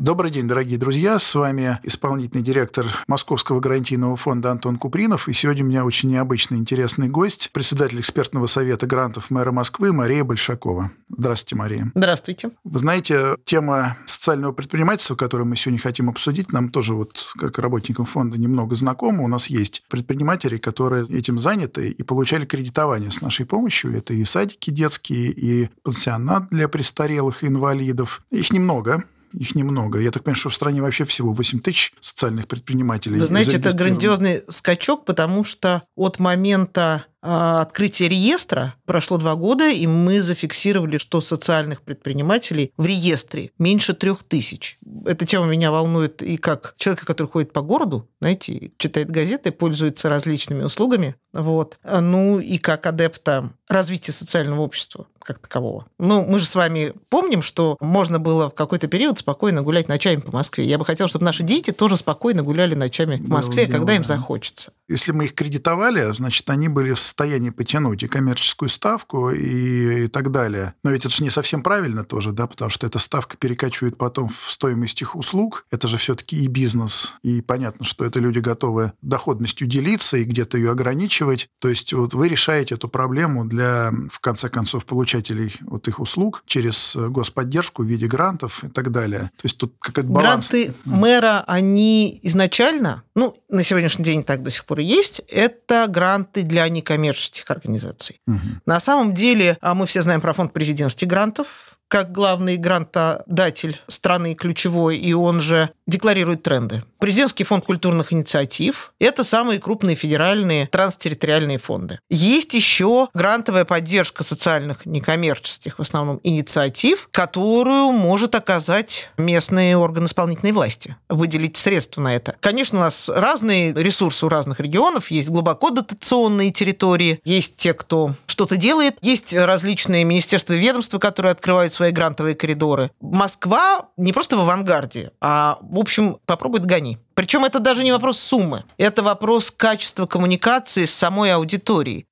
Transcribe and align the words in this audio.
Добрый 0.00 0.30
день, 0.30 0.48
дорогие 0.48 0.78
друзья. 0.78 1.18
С 1.18 1.34
вами 1.34 1.78
исполнительный 1.82 2.42
директор 2.42 2.86
Московского 3.06 3.60
гарантийного 3.60 4.16
фонда 4.16 4.50
Антон 4.50 4.78
Купринов. 4.78 5.28
И 5.28 5.34
сегодня 5.34 5.62
у 5.62 5.66
меня 5.66 5.84
очень 5.84 6.08
необычный, 6.08 6.56
интересный 6.56 7.10
гость, 7.10 7.50
председатель 7.52 8.00
экспертного 8.00 8.46
совета 8.46 8.86
грантов 8.86 9.28
мэра 9.28 9.52
Москвы 9.52 9.92
Мария 9.92 10.24
Большакова. 10.24 10.90
Здравствуйте, 11.10 11.56
Мария. 11.56 11.92
Здравствуйте. 11.94 12.50
Вы 12.64 12.78
знаете, 12.78 13.36
тема 13.44 13.98
социального 14.06 14.52
предпринимательства, 14.52 15.16
которую 15.16 15.46
мы 15.46 15.56
сегодня 15.56 15.78
хотим 15.78 16.08
обсудить, 16.08 16.50
нам 16.50 16.70
тоже 16.70 16.94
вот 16.94 17.32
как 17.38 17.58
работникам 17.58 18.06
фонда 18.06 18.38
немного 18.38 18.74
знакома. 18.76 19.22
У 19.22 19.28
нас 19.28 19.48
есть 19.48 19.84
предприниматели, 19.90 20.56
которые 20.56 21.06
этим 21.14 21.38
заняты 21.38 21.90
и 21.90 22.02
получали 22.02 22.46
кредитование 22.46 23.10
с 23.10 23.20
нашей 23.20 23.44
помощью. 23.44 23.94
Это 23.94 24.14
и 24.14 24.24
садики 24.24 24.70
детские, 24.70 25.30
и 25.30 25.68
пансионат 25.82 26.48
для 26.48 26.68
престарелых 26.68 27.44
и 27.44 27.48
инвалидов. 27.48 28.22
Их 28.30 28.50
немного, 28.50 29.04
их 29.32 29.54
немного. 29.54 29.98
Я 29.98 30.10
так 30.10 30.24
понимаю, 30.24 30.38
что 30.38 30.50
в 30.50 30.54
стране 30.54 30.82
вообще 30.82 31.04
всего 31.04 31.32
8 31.32 31.60
тысяч 31.60 31.92
социальных 32.00 32.48
предпринимателей. 32.48 33.18
Вы 33.18 33.26
знаете, 33.26 33.56
это 33.56 33.72
грандиозный 33.74 34.42
скачок, 34.48 35.04
потому 35.04 35.44
что 35.44 35.82
от 35.96 36.18
момента 36.18 37.04
открытия 37.22 38.08
реестра 38.08 38.74
прошло 38.84 39.18
два 39.18 39.34
года, 39.34 39.68
и 39.68 39.86
мы 39.86 40.22
зафиксировали, 40.22 40.98
что 40.98 41.20
социальных 41.20 41.82
предпринимателей 41.82 42.72
в 42.76 42.86
реестре 42.86 43.50
меньше 43.58 43.94
трех 43.94 44.22
тысяч. 44.22 44.78
Эта 45.06 45.26
тема 45.26 45.46
меня 45.46 45.70
волнует 45.70 46.22
и 46.22 46.36
как 46.36 46.74
человека, 46.76 47.06
который 47.06 47.28
ходит 47.28 47.52
по 47.52 47.62
городу, 47.62 48.08
знаете, 48.20 48.72
читает 48.78 49.10
газеты, 49.10 49.52
пользуется 49.52 50.08
различными 50.08 50.62
услугами, 50.62 51.16
вот. 51.32 51.78
ну 51.84 52.40
и 52.40 52.58
как 52.58 52.86
адепта 52.86 53.52
развития 53.68 54.12
социального 54.12 54.60
общества 54.60 55.06
как 55.22 55.38
такового. 55.38 55.86
Ну, 55.98 56.24
мы 56.24 56.38
же 56.38 56.46
с 56.46 56.54
вами 56.56 56.92
помним, 57.08 57.42
что 57.42 57.76
можно 57.80 58.18
было 58.18 58.50
в 58.50 58.54
какой-то 58.54 58.88
период 58.88 59.18
спокойно 59.18 59.62
гулять 59.62 59.86
ночами 59.86 60.20
по 60.20 60.32
Москве. 60.32 60.64
Я 60.64 60.78
бы 60.78 60.84
хотел, 60.84 61.08
чтобы 61.08 61.24
наши 61.24 61.42
дети 61.42 61.70
тоже 61.70 61.96
спокойно 61.96 62.42
гуляли 62.42 62.74
ночами 62.74 63.16
в 63.16 63.28
Москве, 63.28 63.66
дело, 63.66 63.78
когда 63.78 63.94
им 63.94 64.04
захочется. 64.04 64.72
Если 64.88 65.12
мы 65.12 65.26
их 65.26 65.34
кредитовали, 65.34 66.12
значит, 66.12 66.48
они 66.50 66.68
были 66.68 66.92
в 66.92 67.00
состоянии 67.10 67.50
потянуть 67.50 68.02
и 68.02 68.08
коммерческую 68.08 68.68
ставку, 68.68 69.30
и, 69.30 70.04
и 70.04 70.08
так 70.08 70.30
далее. 70.30 70.74
Но 70.82 70.90
ведь 70.90 71.04
это 71.04 71.14
же 71.14 71.24
не 71.24 71.30
совсем 71.30 71.62
правильно 71.62 72.04
тоже, 72.04 72.32
да, 72.32 72.46
потому 72.46 72.70
что 72.70 72.86
эта 72.86 72.98
ставка 72.98 73.36
перекачивает 73.36 73.98
потом 73.98 74.28
в 74.28 74.50
стоимость 74.50 75.02
их 75.02 75.16
услуг. 75.16 75.66
Это 75.70 75.88
же 75.88 75.96
все-таки 75.98 76.42
и 76.42 76.46
бизнес, 76.46 77.16
и 77.22 77.42
понятно, 77.42 77.84
что 77.84 78.04
это 78.04 78.20
люди 78.20 78.38
готовы 78.38 78.92
доходностью 79.02 79.66
делиться 79.66 80.16
и 80.16 80.24
где-то 80.24 80.56
ее 80.56 80.70
ограничивать. 80.70 81.48
То 81.60 81.68
есть 81.68 81.92
вот 81.92 82.14
вы 82.14 82.28
решаете 82.28 82.76
эту 82.76 82.88
проблему 82.88 83.44
для, 83.44 83.92
в 84.10 84.20
конце 84.20 84.48
концов, 84.48 84.86
получателей 84.86 85.54
вот 85.62 85.88
их 85.88 86.00
услуг 86.00 86.42
через 86.46 86.96
господдержку 86.96 87.82
в 87.82 87.86
виде 87.86 88.06
грантов 88.06 88.64
и 88.64 88.68
так 88.68 88.90
далее. 88.90 89.30
То 89.36 89.44
есть 89.44 89.58
тут 89.58 89.74
какой-то 89.80 90.08
баланс. 90.08 90.50
Гранты 90.50 90.74
мэра, 90.84 91.44
они 91.46 92.20
изначально, 92.22 93.02
ну, 93.14 93.36
на 93.48 93.64
сегодняшний 93.64 94.04
день 94.04 94.22
так 94.22 94.42
до 94.42 94.50
сих 94.50 94.64
пор 94.64 94.80
и 94.80 94.84
есть, 94.84 95.22
это 95.28 95.86
гранты 95.88 96.42
для 96.42 96.68
некоммерческих 96.68 96.99
некоммерческих 97.00 97.50
организаций. 97.50 98.20
Угу. 98.26 98.38
На 98.66 98.80
самом 98.80 99.14
деле, 99.14 99.56
а 99.60 99.74
мы 99.74 99.86
все 99.86 100.02
знаем 100.02 100.20
про 100.20 100.32
фонд 100.32 100.52
президентских 100.52 101.08
грантов, 101.08 101.78
как 101.90 102.12
главный 102.12 102.56
грантодатель 102.56 103.80
страны 103.88 104.34
ключевой, 104.34 104.96
и 104.96 105.12
он 105.12 105.40
же 105.40 105.70
декларирует 105.88 106.44
тренды. 106.44 106.84
Президентский 107.00 107.42
фонд 107.42 107.64
культурных 107.64 108.12
инициатив– 108.12 108.92
это 109.00 109.24
самые 109.24 109.58
крупные 109.58 109.96
федеральные 109.96 110.68
транстерриториальные 110.68 111.58
фонды. 111.58 111.98
Есть 112.08 112.54
еще 112.54 113.08
грантовая 113.12 113.64
поддержка 113.64 114.22
социальных 114.22 114.86
некоммерческих, 114.86 115.78
в 115.78 115.82
основном, 115.82 116.20
инициатив, 116.22 117.08
которую 117.10 117.90
может 117.90 118.36
оказать 118.36 119.10
местные 119.16 119.76
органы 119.76 120.06
исполнительной 120.06 120.52
власти, 120.52 120.96
выделить 121.08 121.56
средства 121.56 122.02
на 122.02 122.14
это. 122.14 122.36
Конечно, 122.40 122.78
у 122.78 122.82
нас 122.82 123.08
разные 123.08 123.72
ресурсы 123.72 124.26
у 124.26 124.28
разных 124.28 124.60
регионов, 124.60 125.10
есть 125.10 125.28
глубоко 125.28 125.70
дотационные 125.70 126.52
территории, 126.52 127.20
есть 127.24 127.56
те, 127.56 127.74
кто 127.74 128.14
что-то 128.40 128.56
делает, 128.56 128.96
есть 129.02 129.34
различные 129.34 130.02
министерства 130.04 130.54
и 130.54 130.58
ведомства, 130.58 130.98
которые 130.98 131.32
открывают 131.32 131.74
свои 131.74 131.90
грантовые 131.90 132.34
коридоры. 132.34 132.90
Москва 132.98 133.90
не 133.98 134.14
просто 134.14 134.38
в 134.38 134.40
авангарде, 134.40 135.12
а, 135.20 135.58
в 135.60 135.78
общем, 135.78 136.16
попробуй 136.24 136.60
гони. 136.60 136.96
Причем 137.12 137.44
это 137.44 137.58
даже 137.58 137.84
не 137.84 137.92
вопрос 137.92 138.18
суммы, 138.18 138.64
это 138.78 139.02
вопрос 139.02 139.50
качества 139.54 140.06
коммуникации 140.06 140.86
с 140.86 140.94
самой 140.94 141.34
аудиторией. 141.34 142.06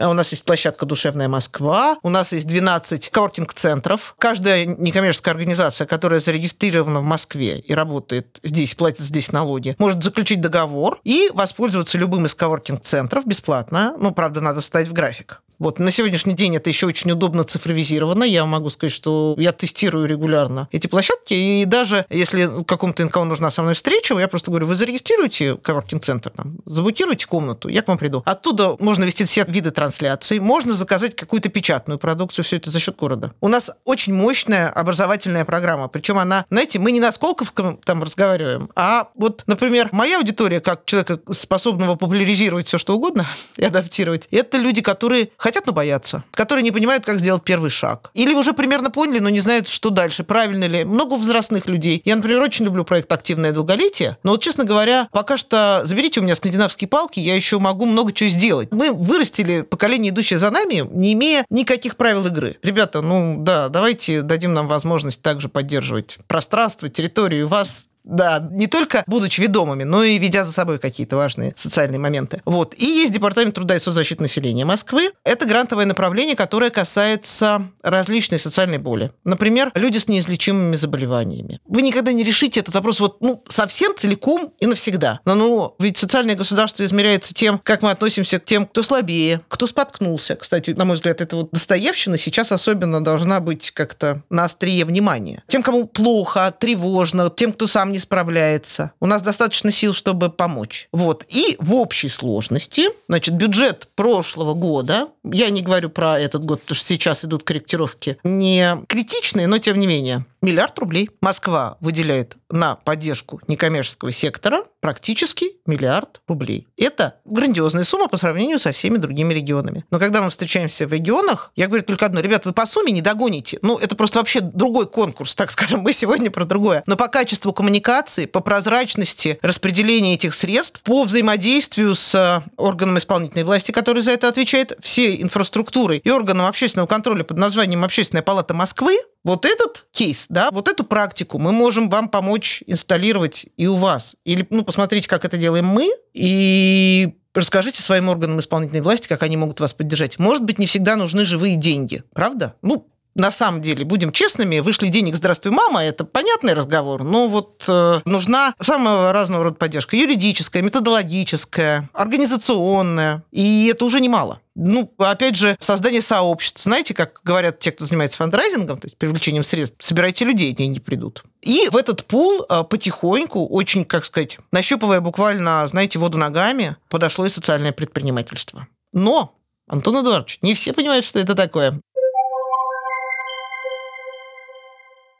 У 0.00 0.12
нас 0.12 0.30
есть 0.30 0.44
площадка 0.44 0.86
«Душевная 0.86 1.26
Москва», 1.26 1.96
у 2.02 2.08
нас 2.08 2.32
есть 2.32 2.46
12 2.46 3.10
коворкинг-центров. 3.10 4.14
Каждая 4.18 4.64
некоммерческая 4.64 5.34
организация, 5.34 5.88
которая 5.88 6.20
зарегистрирована 6.20 7.00
в 7.00 7.04
Москве 7.04 7.58
и 7.58 7.74
работает 7.74 8.38
здесь, 8.44 8.76
платит 8.76 9.00
здесь 9.00 9.32
налоги, 9.32 9.74
может 9.78 10.04
заключить 10.04 10.40
договор 10.40 11.00
и 11.02 11.30
воспользоваться 11.34 11.98
любым 11.98 12.26
из 12.26 12.34
коворкинг-центров 12.36 13.26
бесплатно. 13.26 13.96
Ну, 13.98 14.12
правда, 14.12 14.40
надо 14.40 14.60
ставить 14.60 14.86
в 14.86 14.92
график. 14.92 15.42
Вот 15.58 15.80
на 15.80 15.90
сегодняшний 15.90 16.34
день 16.34 16.54
это 16.54 16.70
еще 16.70 16.86
очень 16.86 17.10
удобно 17.10 17.42
цифровизировано. 17.42 18.22
Я 18.22 18.44
могу 18.46 18.70
сказать, 18.70 18.92
что 18.92 19.34
я 19.38 19.50
тестирую 19.52 20.06
регулярно 20.06 20.68
эти 20.70 20.86
площадки, 20.86 21.34
и 21.34 21.64
даже 21.64 22.06
если 22.10 22.62
какому-то 22.64 23.04
НКО 23.04 23.24
нужна 23.24 23.50
со 23.50 23.62
мной 23.62 23.74
встреча, 23.74 24.16
я 24.16 24.28
просто 24.28 24.52
говорю, 24.52 24.66
вы 24.66 24.76
зарегистрируете 24.76 25.56
коворкинг-центр, 25.56 26.30
там, 26.30 26.58
заблокируйте 26.64 27.26
комнату, 27.26 27.68
я 27.68 27.82
к 27.82 27.88
вам 27.88 27.98
приду. 27.98 28.22
Оттуда 28.24 28.76
можно 28.78 29.02
вести 29.02 29.24
все 29.24 29.44
виды 29.48 29.72
трансляций, 29.72 30.38
можно 30.38 30.74
заказать 30.74 31.16
какую-то 31.16 31.48
печатную 31.48 31.98
продукцию, 31.98 32.44
все 32.44 32.56
это 32.56 32.70
за 32.70 32.78
счет 32.78 32.96
города. 32.96 33.32
У 33.40 33.48
нас 33.48 33.72
очень 33.84 34.14
мощная 34.14 34.68
образовательная 34.68 35.44
программа, 35.44 35.88
причем 35.88 36.18
она, 36.18 36.46
знаете, 36.50 36.78
мы 36.78 36.92
не 36.92 37.00
на 37.00 37.10
Сколковском 37.10 37.78
там 37.78 38.04
разговариваем, 38.04 38.70
а 38.76 39.08
вот, 39.16 39.42
например, 39.48 39.88
моя 39.90 40.18
аудитория, 40.18 40.60
как 40.60 40.84
человека, 40.84 41.18
способного 41.32 41.96
популяризировать 41.96 42.68
все, 42.68 42.78
что 42.78 42.94
угодно 42.94 43.26
и 43.56 43.64
адаптировать, 43.64 44.28
это 44.30 44.56
люди, 44.58 44.82
которые 44.82 45.30
хотят, 45.48 45.66
но 45.66 45.72
боятся, 45.72 46.22
которые 46.32 46.62
не 46.62 46.70
понимают, 46.70 47.04
как 47.04 47.18
сделать 47.18 47.42
первый 47.42 47.70
шаг. 47.70 48.10
Или 48.14 48.34
уже 48.34 48.52
примерно 48.52 48.90
поняли, 48.90 49.18
но 49.18 49.30
не 49.30 49.40
знают, 49.40 49.68
что 49.68 49.90
дальше, 49.90 50.22
правильно 50.24 50.64
ли. 50.64 50.84
Много 50.84 51.14
возрастных 51.14 51.66
людей. 51.66 52.02
Я, 52.04 52.16
например, 52.16 52.40
очень 52.40 52.66
люблю 52.66 52.84
проект 52.84 53.10
«Активное 53.12 53.52
долголетие», 53.52 54.18
но 54.22 54.32
вот, 54.32 54.42
честно 54.42 54.64
говоря, 54.64 55.08
пока 55.10 55.36
что 55.36 55.82
заберите 55.84 56.20
у 56.20 56.22
меня 56.22 56.34
скандинавские 56.34 56.88
палки, 56.88 57.18
я 57.18 57.34
еще 57.34 57.58
могу 57.58 57.86
много 57.86 58.12
чего 58.12 58.28
сделать. 58.30 58.68
Мы 58.70 58.92
вырастили 58.92 59.62
поколение, 59.62 60.10
идущее 60.10 60.38
за 60.38 60.50
нами, 60.50 60.86
не 60.92 61.14
имея 61.14 61.46
никаких 61.48 61.96
правил 61.96 62.26
игры. 62.26 62.58
Ребята, 62.62 63.00
ну 63.00 63.36
да, 63.38 63.68
давайте 63.68 64.22
дадим 64.22 64.52
нам 64.52 64.68
возможность 64.68 65.22
также 65.22 65.48
поддерживать 65.48 66.18
пространство, 66.26 66.88
территорию 66.88 67.48
вас, 67.48 67.86
да, 68.08 68.48
не 68.50 68.66
только 68.66 69.04
будучи 69.06 69.40
ведомыми, 69.40 69.84
но 69.84 70.02
и 70.02 70.18
ведя 70.18 70.44
за 70.44 70.52
собой 70.52 70.78
какие-то 70.78 71.16
важные 71.16 71.52
социальные 71.56 71.98
моменты. 71.98 72.42
Вот. 72.44 72.74
И 72.76 72.84
есть 72.84 73.12
Департамент 73.12 73.54
труда 73.54 73.76
и 73.76 73.78
соцзащиты 73.78 74.22
населения 74.22 74.64
Москвы. 74.64 75.10
Это 75.24 75.46
грантовое 75.46 75.84
направление, 75.84 76.34
которое 76.34 76.70
касается 76.70 77.68
различной 77.82 78.38
социальной 78.38 78.78
боли. 78.78 79.12
Например, 79.24 79.70
люди 79.74 79.98
с 79.98 80.08
неизлечимыми 80.08 80.76
заболеваниями. 80.76 81.60
Вы 81.66 81.82
никогда 81.82 82.12
не 82.12 82.24
решите 82.24 82.60
этот 82.60 82.74
вопрос 82.74 83.00
вот, 83.00 83.20
ну, 83.20 83.44
совсем 83.48 83.94
целиком 83.96 84.52
и 84.58 84.66
навсегда. 84.66 85.20
Но 85.24 85.34
ну, 85.34 85.74
ведь 85.78 85.98
социальное 85.98 86.34
государство 86.34 86.84
измеряется 86.84 87.34
тем, 87.34 87.60
как 87.62 87.82
мы 87.82 87.90
относимся 87.90 88.40
к 88.40 88.44
тем, 88.44 88.66
кто 88.66 88.82
слабее, 88.82 89.42
кто 89.48 89.66
споткнулся. 89.66 90.36
Кстати, 90.36 90.70
на 90.70 90.84
мой 90.84 90.96
взгляд, 90.96 91.20
это 91.20 91.36
вот 91.36 91.50
достоевщина 91.50 92.16
сейчас 92.16 92.52
особенно 92.52 93.04
должна 93.04 93.40
быть 93.40 93.70
как-то 93.70 94.22
на 94.30 94.44
острие 94.44 94.84
внимания. 94.84 95.42
Тем, 95.46 95.62
кому 95.62 95.86
плохо, 95.86 96.54
тревожно, 96.58 97.30
тем, 97.30 97.52
кто 97.52 97.66
сам 97.66 97.92
не 97.92 97.97
не 97.98 98.00
справляется. 98.00 98.92
У 99.00 99.06
нас 99.06 99.22
достаточно 99.22 99.72
сил, 99.72 99.92
чтобы 99.92 100.30
помочь. 100.30 100.88
Вот. 100.92 101.24
И 101.28 101.56
в 101.58 101.74
общей 101.74 102.08
сложности, 102.08 102.84
значит, 103.08 103.34
бюджет 103.34 103.88
прошлого 103.96 104.54
года, 104.54 105.08
я 105.24 105.50
не 105.50 105.62
говорю 105.62 105.90
про 105.90 106.18
этот 106.18 106.44
год, 106.44 106.60
потому 106.62 106.76
что 106.76 106.86
сейчас 106.86 107.24
идут 107.24 107.42
корректировки, 107.42 108.18
не 108.22 108.78
критичные, 108.86 109.48
но 109.48 109.58
тем 109.58 109.78
не 109.78 109.88
менее, 109.88 110.24
Миллиард 110.40 110.78
рублей. 110.78 111.10
Москва 111.20 111.76
выделяет 111.80 112.36
на 112.50 112.76
поддержку 112.76 113.40
некоммерческого 113.48 114.12
сектора 114.12 114.62
практически 114.80 115.46
миллиард 115.66 116.20
рублей. 116.28 116.66
Это 116.76 117.16
грандиозная 117.24 117.84
сумма 117.84 118.08
по 118.08 118.16
сравнению 118.16 118.58
со 118.58 118.72
всеми 118.72 118.96
другими 118.96 119.34
регионами. 119.34 119.84
Но 119.90 119.98
когда 119.98 120.22
мы 120.22 120.30
встречаемся 120.30 120.86
в 120.86 120.92
регионах, 120.92 121.52
я 121.56 121.66
говорю 121.66 121.82
только 121.82 122.06
одно. 122.06 122.20
Ребят, 122.20 122.46
вы 122.46 122.52
по 122.52 122.66
сумме 122.66 122.92
не 122.92 123.02
догоните. 123.02 123.58
Ну, 123.62 123.76
это 123.78 123.96
просто 123.96 124.20
вообще 124.20 124.40
другой 124.40 124.86
конкурс, 124.86 125.34
так 125.34 125.50
скажем. 125.50 125.80
Мы 125.88 125.92
сегодня 125.92 126.30
про 126.30 126.44
другое. 126.44 126.82
Но 126.86 126.96
по 126.96 127.08
качеству 127.08 127.52
коммуникации, 127.52 128.26
по 128.26 128.40
прозрачности 128.40 129.38
распределения 129.42 130.14
этих 130.14 130.34
средств, 130.34 130.80
по 130.82 131.04
взаимодействию 131.04 131.94
с 131.94 132.42
органом 132.56 132.98
исполнительной 132.98 133.44
власти, 133.44 133.72
который 133.72 134.02
за 134.02 134.12
это 134.12 134.28
отвечает, 134.28 134.76
всей 134.80 135.22
инфраструктурой 135.22 135.98
и 135.98 136.10
органом 136.10 136.46
общественного 136.46 136.86
контроля 136.86 137.24
под 137.24 137.38
названием 137.38 137.84
Общественная 137.84 138.22
палата 138.22 138.54
Москвы, 138.54 138.98
вот 139.28 139.44
этот 139.44 139.86
кейс, 139.90 140.26
да, 140.30 140.48
вот 140.50 140.68
эту 140.68 140.84
практику 140.84 141.38
мы 141.38 141.52
можем 141.52 141.90
вам 141.90 142.08
помочь 142.08 142.62
инсталлировать 142.66 143.46
и 143.58 143.66
у 143.66 143.76
вас. 143.76 144.16
Или, 144.24 144.46
ну, 144.48 144.64
посмотрите, 144.64 145.06
как 145.06 145.24
это 145.26 145.36
делаем 145.36 145.66
мы, 145.66 145.92
и 146.14 147.14
расскажите 147.34 147.82
своим 147.82 148.08
органам 148.08 148.38
исполнительной 148.38 148.80
власти, 148.80 149.06
как 149.06 149.22
они 149.22 149.36
могут 149.36 149.60
вас 149.60 149.74
поддержать. 149.74 150.18
Может 150.18 150.44
быть, 150.44 150.58
не 150.58 150.64
всегда 150.66 150.96
нужны 150.96 151.26
живые 151.26 151.56
деньги, 151.56 152.02
правда? 152.14 152.54
Ну, 152.62 152.88
на 153.18 153.32
самом 153.32 153.60
деле, 153.60 153.84
будем 153.84 154.12
честными, 154.12 154.60
вышли 154.60 154.88
денег 154.88 155.16
«Здравствуй, 155.16 155.52
мама», 155.52 155.84
это 155.84 156.04
понятный 156.04 156.54
разговор, 156.54 157.02
но 157.02 157.28
вот 157.28 157.64
э, 157.66 158.00
нужна 158.04 158.54
самого 158.60 159.12
разного 159.12 159.44
рода 159.44 159.56
поддержка. 159.56 159.96
Юридическая, 159.96 160.62
методологическая, 160.62 161.90
организационная, 161.92 163.24
и 163.32 163.66
это 163.66 163.84
уже 163.84 164.00
немало. 164.00 164.40
Ну, 164.54 164.92
опять 164.98 165.36
же, 165.36 165.56
создание 165.60 166.00
сообществ. 166.00 166.62
Знаете, 166.62 166.94
как 166.94 167.20
говорят 167.24 167.58
те, 167.58 167.72
кто 167.72 167.84
занимается 167.84 168.18
фандрайзингом, 168.18 168.80
то 168.80 168.86
есть 168.86 168.96
привлечением 168.96 169.44
средств, 169.44 169.76
собирайте 169.80 170.24
людей, 170.24 170.52
деньги 170.52 170.80
придут. 170.80 171.24
И 171.42 171.68
в 171.70 171.76
этот 171.76 172.04
пул 172.04 172.46
э, 172.48 172.64
потихоньку, 172.64 173.46
очень, 173.46 173.84
как 173.84 174.04
сказать, 174.04 174.38
нащупывая 174.52 175.00
буквально, 175.00 175.66
знаете, 175.66 175.98
воду 175.98 176.18
ногами, 176.18 176.76
подошло 176.88 177.26
и 177.26 177.30
социальное 177.30 177.72
предпринимательство. 177.72 178.68
Но 178.92 179.34
Антон 179.68 180.00
Эдуардович, 180.00 180.38
не 180.40 180.54
все 180.54 180.72
понимают, 180.72 181.04
что 181.04 181.18
это 181.18 181.34
такое. 181.34 181.80